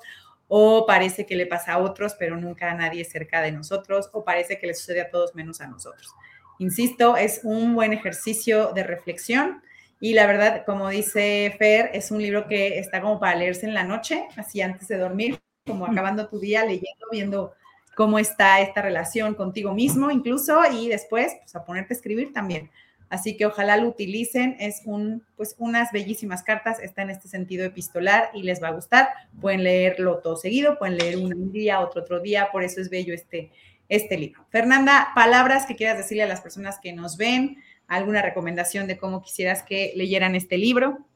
o 0.48 0.86
parece 0.86 1.26
que 1.26 1.36
le 1.36 1.46
pasa 1.46 1.74
a 1.74 1.78
otros, 1.78 2.14
pero 2.18 2.36
nunca 2.36 2.70
a 2.70 2.74
nadie 2.74 3.04
cerca 3.04 3.40
de 3.42 3.52
nosotros, 3.52 4.08
o 4.12 4.24
parece 4.24 4.58
que 4.58 4.68
le 4.68 4.74
sucede 4.74 5.00
a 5.00 5.10
todos 5.10 5.34
menos 5.34 5.60
a 5.60 5.66
nosotros. 5.66 6.14
Insisto, 6.58 7.16
es 7.16 7.40
un 7.42 7.74
buen 7.74 7.92
ejercicio 7.92 8.72
de 8.72 8.82
reflexión 8.82 9.62
y 10.00 10.14
la 10.14 10.26
verdad, 10.26 10.64
como 10.66 10.88
dice 10.90 11.54
Fer, 11.58 11.90
es 11.94 12.10
un 12.10 12.20
libro 12.20 12.46
que 12.48 12.78
está 12.78 13.00
como 13.00 13.18
para 13.18 13.36
leerse 13.36 13.66
en 13.66 13.74
la 13.74 13.84
noche, 13.84 14.26
así 14.36 14.60
antes 14.60 14.88
de 14.88 14.98
dormir, 14.98 15.38
como 15.66 15.86
acabando 15.86 16.28
tu 16.28 16.38
día 16.38 16.64
leyendo, 16.64 17.06
viendo 17.10 17.52
cómo 17.94 18.18
está 18.18 18.60
esta 18.60 18.82
relación 18.82 19.34
contigo 19.34 19.72
mismo 19.72 20.10
incluso 20.10 20.60
y 20.70 20.88
después 20.88 21.34
pues 21.40 21.56
a 21.56 21.64
ponerte 21.64 21.94
a 21.94 21.96
escribir 21.96 22.32
también. 22.32 22.70
Así 23.08 23.36
que 23.36 23.46
ojalá 23.46 23.76
lo 23.76 23.88
utilicen. 23.88 24.56
Es 24.58 24.82
un, 24.84 25.24
pues 25.36 25.54
unas 25.58 25.92
bellísimas 25.92 26.42
cartas, 26.42 26.80
está 26.80 27.02
en 27.02 27.10
este 27.10 27.28
sentido 27.28 27.64
epistolar 27.64 28.30
y 28.34 28.42
les 28.42 28.62
va 28.62 28.68
a 28.68 28.72
gustar. 28.72 29.08
Pueden 29.40 29.64
leerlo 29.64 30.18
todo 30.18 30.36
seguido, 30.36 30.78
pueden 30.78 30.98
leer 30.98 31.16
un 31.16 31.52
día, 31.52 31.80
otro 31.80 32.02
otro 32.02 32.20
día, 32.20 32.48
por 32.50 32.64
eso 32.64 32.80
es 32.80 32.90
bello 32.90 33.14
este, 33.14 33.50
este 33.88 34.18
libro. 34.18 34.46
Fernanda, 34.50 35.08
palabras 35.14 35.66
que 35.66 35.76
quieras 35.76 35.98
decirle 35.98 36.22
a 36.24 36.28
las 36.28 36.40
personas 36.40 36.78
que 36.80 36.92
nos 36.92 37.16
ven, 37.16 37.62
alguna 37.86 38.22
recomendación 38.22 38.86
de 38.86 38.96
cómo 38.96 39.22
quisieras 39.22 39.62
que 39.62 39.92
leyeran 39.96 40.34
este 40.34 40.58
libro. 40.58 41.06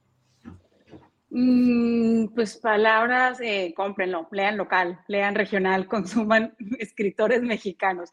Mm, 1.30 2.34
pues 2.34 2.56
palabras, 2.56 3.40
eh, 3.40 3.72
cómprenlo, 3.76 4.28
lean 4.32 4.56
local, 4.56 5.00
lean 5.06 5.34
regional, 5.34 5.86
consuman 5.88 6.54
escritores 6.78 7.42
mexicanos. 7.42 8.10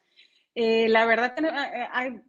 Eh, 0.54 0.88
la 0.89 1.06
verdad, 1.06 1.36
eh, 1.39 2.22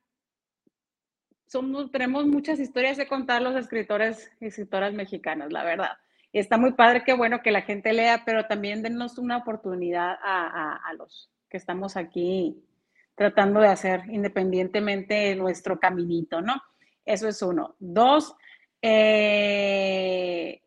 somos, 1.47 1.91
tenemos 1.91 2.27
muchas 2.27 2.59
historias 2.59 2.97
de 2.97 3.07
contar 3.07 3.43
los 3.43 3.57
escritores 3.57 4.31
y 4.41 4.47
escritoras 4.47 4.93
mexicanas, 4.93 5.53
la 5.53 5.65
verdad. 5.65 5.99
está 6.33 6.59
muy 6.59 6.73
padre, 6.73 7.05
qué 7.05 7.15
bueno 7.15 7.43
que 7.43 7.51
la 7.51 7.63
gente 7.63 7.93
lea, 7.93 8.23
pero 8.27 8.47
también 8.47 8.83
denos 8.83 9.19
una 9.19 9.39
oportunidad 9.39 10.19
a, 10.23 10.93
los 10.99 11.31
que 11.49 11.57
estamos 11.57 11.97
aquí 11.97 12.63
tratando 13.15 13.61
de 13.61 13.69
hacer 13.69 14.03
independientemente 14.09 15.35
nuestro 15.35 15.79
caminito, 15.81 16.41
¿no? 16.41 16.55
Eso 17.05 17.27
es 17.27 17.43
uno. 17.43 17.75
Dos, 17.79 18.37
eh, 18.81 20.61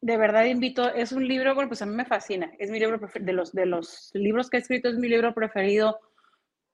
de 0.00 0.16
verdad 0.16 0.44
invito, 0.44 0.92
es 0.92 1.12
un 1.12 1.26
libro, 1.26 1.54
bueno, 1.54 1.68
pues 1.68 1.82
a 1.82 1.86
mí 1.86 1.94
me 1.94 2.04
fascina, 2.04 2.52
es 2.58 2.70
mi 2.70 2.78
libro 2.78 3.00
de 3.20 3.32
los, 3.32 3.52
de 3.52 3.66
los 3.66 4.10
libros 4.14 4.48
que 4.48 4.58
he 4.58 4.60
escrito, 4.60 4.88
es 4.88 4.96
mi 4.96 5.08
libro 5.08 5.34
preferido 5.34 5.98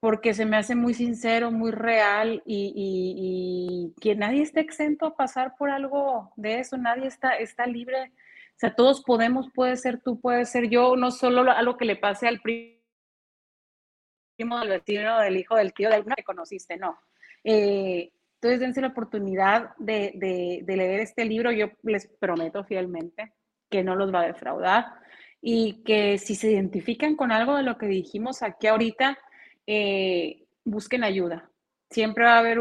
porque 0.00 0.33
se 0.33 0.46
me 0.46 0.57
hace 0.57 0.74
muy 0.74 0.94
sincero, 0.94 1.50
muy 1.50 1.70
real 1.70 2.42
y, 2.46 3.92
que 4.00 4.14
nadie 4.16 4.42
esté 4.42 4.61
exento 4.61 5.07
a 5.07 5.14
pasar 5.14 5.57
por 5.59 5.70
algo 5.70 6.33
de 6.37 6.59
eso, 6.61 6.79
nadie 6.79 7.07
está, 7.07 7.37
está 7.37 7.66
libre. 7.66 8.12
O 8.57 8.59
sea, 8.61 8.74
todos 8.74 9.03
podemos, 9.03 9.50
puede 9.55 9.76
ser 9.76 10.00
tú, 10.00 10.18
puede 10.18 10.46
ser 10.46 10.70
yo, 10.70 10.96
no 10.96 11.11
solo 11.11 11.50
algo 11.50 11.76
que 11.76 11.85
le 11.85 11.96
pase 11.96 12.26
al 12.26 12.40
primo 12.40 12.79
del 14.61 14.68
vecino, 14.68 15.20
del 15.20 15.37
hijo, 15.37 15.57
del 15.57 15.72
tío, 15.72 15.88
de 15.88 15.96
alguna 15.96 16.16
que 16.16 16.24
conociste, 16.24 16.76
no. 16.76 16.98
Eh, 17.44 18.12
entonces, 18.35 18.61
dense 18.61 18.81
la 18.81 18.88
oportunidad 18.88 19.76
de, 19.76 20.62
de 20.64 20.76
leer 20.76 21.00
este 21.00 21.24
libro. 21.26 21.53
Yo 21.53 21.70
les 21.83 22.07
prometo 22.07 22.64
fielmente 22.64 23.35
que 23.68 23.85
no 23.85 23.94
los 23.94 24.12
va 24.12 24.22
a 24.22 24.26
defraudar 24.26 24.87
y 25.40 25.83
que 25.85 26.18
si 26.18 26.35
se 26.35 26.50
identifican 26.50 27.16
con 27.16 27.33
algo 27.33 27.57
de 27.57 27.62
lo 27.62 27.79
que 27.79 27.87
dijimos 27.87 28.42
aquí 28.42 28.66
ahorita, 28.66 29.18
eh, 29.66 30.44
busquen 30.64 31.05
ayuda. 31.05 31.50
Siempre 31.90 32.24
va 32.24 32.35
a 32.35 32.38
haber 32.38 32.59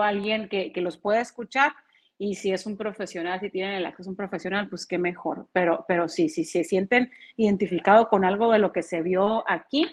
alguien 0.00 0.48
que, 0.48 0.72
los 0.76 0.98
pueda 0.98 1.20
escuchar 1.20 1.72
y 2.18 2.36
si 2.36 2.52
es 2.52 2.66
un 2.66 2.76
profesional, 2.76 3.40
si 3.40 3.50
tienen 3.50 3.74
el 3.74 3.86
acceso 3.86 4.10
a 4.10 4.12
un 4.12 4.16
profesional, 4.16 4.68
pues 4.68 4.86
qué 4.86 4.98
mejor. 4.98 5.48
Pero, 5.52 5.84
pero 5.88 6.08
sí, 6.08 6.28
si 6.28 6.44
se 6.44 6.62
sienten 6.62 7.10
identificados 7.36 8.08
con 8.08 8.24
algo 8.24 8.52
de 8.52 8.58
lo 8.58 8.72
que 8.72 8.82
se 8.82 9.02
vio 9.02 9.42
aquí, 9.48 9.86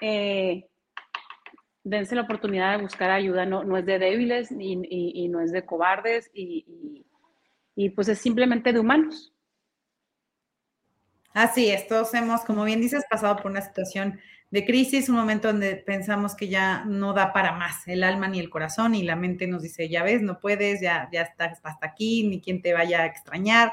eh, 0.00 0.68
dense 1.84 2.14
la 2.14 2.22
oportunidad 2.22 2.76
de 2.76 2.82
buscar 2.82 3.10
ayuda. 3.10 3.46
No, 3.46 3.64
no 3.64 3.76
es 3.76 3.86
de 3.86 3.98
débiles 3.98 4.50
y, 4.50 5.28
no 5.28 5.40
es 5.40 5.52
de 5.52 5.64
cobardes 5.64 6.30
y, 6.34 7.04
y 7.74 7.90
pues 7.90 8.08
es 8.08 8.18
simplemente 8.18 8.72
de 8.72 8.80
humanos. 8.80 9.32
Así 11.32 11.70
es, 11.70 11.86
todos 11.86 12.14
hemos, 12.14 12.46
como 12.46 12.64
bien 12.64 12.80
dices, 12.80 13.04
pasado 13.10 13.36
por 13.36 13.50
una 13.50 13.60
situación 13.60 14.18
de 14.50 14.64
crisis, 14.64 15.10
un 15.10 15.16
momento 15.16 15.48
donde 15.48 15.76
pensamos 15.76 16.34
que 16.34 16.48
ya 16.48 16.84
no 16.86 17.12
da 17.12 17.32
para 17.34 17.52
más 17.52 17.86
el 17.86 18.04
alma 18.04 18.26
ni 18.26 18.38
el 18.38 18.48
corazón 18.48 18.94
y 18.94 19.02
la 19.02 19.16
mente 19.16 19.46
nos 19.46 19.62
dice, 19.62 19.88
ya 19.90 20.02
ves, 20.02 20.22
no 20.22 20.40
puedes, 20.40 20.80
ya, 20.80 21.10
ya 21.12 21.22
estás 21.22 21.60
hasta 21.62 21.86
aquí, 21.86 22.26
ni 22.26 22.40
quien 22.40 22.62
te 22.62 22.72
vaya 22.72 23.02
a 23.02 23.06
extrañar. 23.06 23.70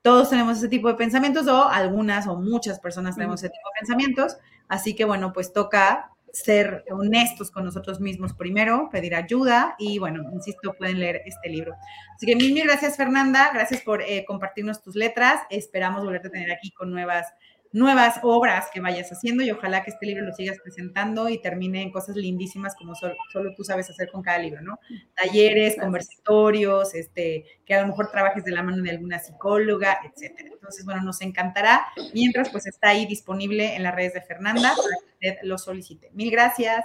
Todos 0.00 0.30
tenemos 0.30 0.56
ese 0.56 0.68
tipo 0.68 0.88
de 0.88 0.94
pensamientos 0.94 1.46
o 1.48 1.68
algunas 1.68 2.26
o 2.26 2.36
muchas 2.36 2.80
personas 2.80 3.16
tenemos 3.16 3.42
ese 3.42 3.50
tipo 3.50 3.68
de 3.68 3.80
pensamientos. 3.80 4.38
Así 4.68 4.94
que 4.94 5.04
bueno, 5.04 5.32
pues 5.32 5.52
toca 5.52 6.12
ser 6.32 6.84
honestos 6.90 7.50
con 7.50 7.64
nosotros 7.64 8.00
mismos 8.00 8.32
primero, 8.32 8.88
pedir 8.90 9.14
ayuda 9.14 9.74
y 9.78 9.98
bueno, 9.98 10.22
insisto, 10.32 10.72
pueden 10.74 10.98
leer 10.98 11.22
este 11.26 11.48
libro. 11.48 11.74
Así 12.14 12.26
que 12.26 12.36
mil, 12.36 12.54
mil 12.54 12.64
gracias 12.64 12.96
Fernanda, 12.96 13.50
gracias 13.52 13.82
por 13.82 14.02
eh, 14.02 14.24
compartirnos 14.26 14.82
tus 14.82 14.96
letras. 14.96 15.42
Esperamos 15.50 16.02
volverte 16.02 16.28
a 16.28 16.32
tener 16.32 16.50
aquí 16.50 16.70
con 16.70 16.90
nuevas 16.90 17.26
nuevas 17.72 18.20
obras 18.22 18.68
que 18.72 18.80
vayas 18.80 19.10
haciendo 19.10 19.42
y 19.42 19.50
ojalá 19.50 19.82
que 19.82 19.90
este 19.90 20.06
libro 20.06 20.24
lo 20.24 20.32
sigas 20.32 20.58
presentando 20.62 21.28
y 21.28 21.40
termine 21.40 21.82
en 21.82 21.90
cosas 21.90 22.16
lindísimas 22.16 22.74
como 22.76 22.94
solo, 22.94 23.16
tú 23.56 23.64
sabes 23.64 23.88
hacer 23.90 24.10
con 24.10 24.22
cada 24.22 24.38
libro, 24.38 24.60
¿no? 24.60 24.78
Talleres, 25.14 25.76
conversatorios, 25.80 26.94
este, 26.94 27.44
que 27.64 27.74
a 27.74 27.82
lo 27.82 27.88
mejor 27.88 28.10
trabajes 28.10 28.44
de 28.44 28.52
la 28.52 28.62
mano 28.62 28.82
de 28.82 28.90
alguna 28.90 29.18
psicóloga, 29.18 29.98
etcétera. 30.04 30.50
Entonces, 30.52 30.84
bueno, 30.84 31.02
nos 31.02 31.20
encantará. 31.22 31.86
Mientras, 32.14 32.50
pues 32.50 32.66
está 32.66 32.90
ahí 32.90 33.06
disponible 33.06 33.74
en 33.74 33.82
las 33.82 33.94
redes 33.94 34.14
de 34.14 34.22
Fernanda 34.22 34.74
para 34.76 34.96
que 35.00 35.28
usted 35.28 35.42
lo 35.42 35.58
solicite. 35.58 36.10
Mil 36.12 36.30
gracias. 36.30 36.84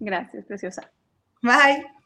Gracias, 0.00 0.44
preciosa. 0.44 0.90
Bye. 1.42 1.97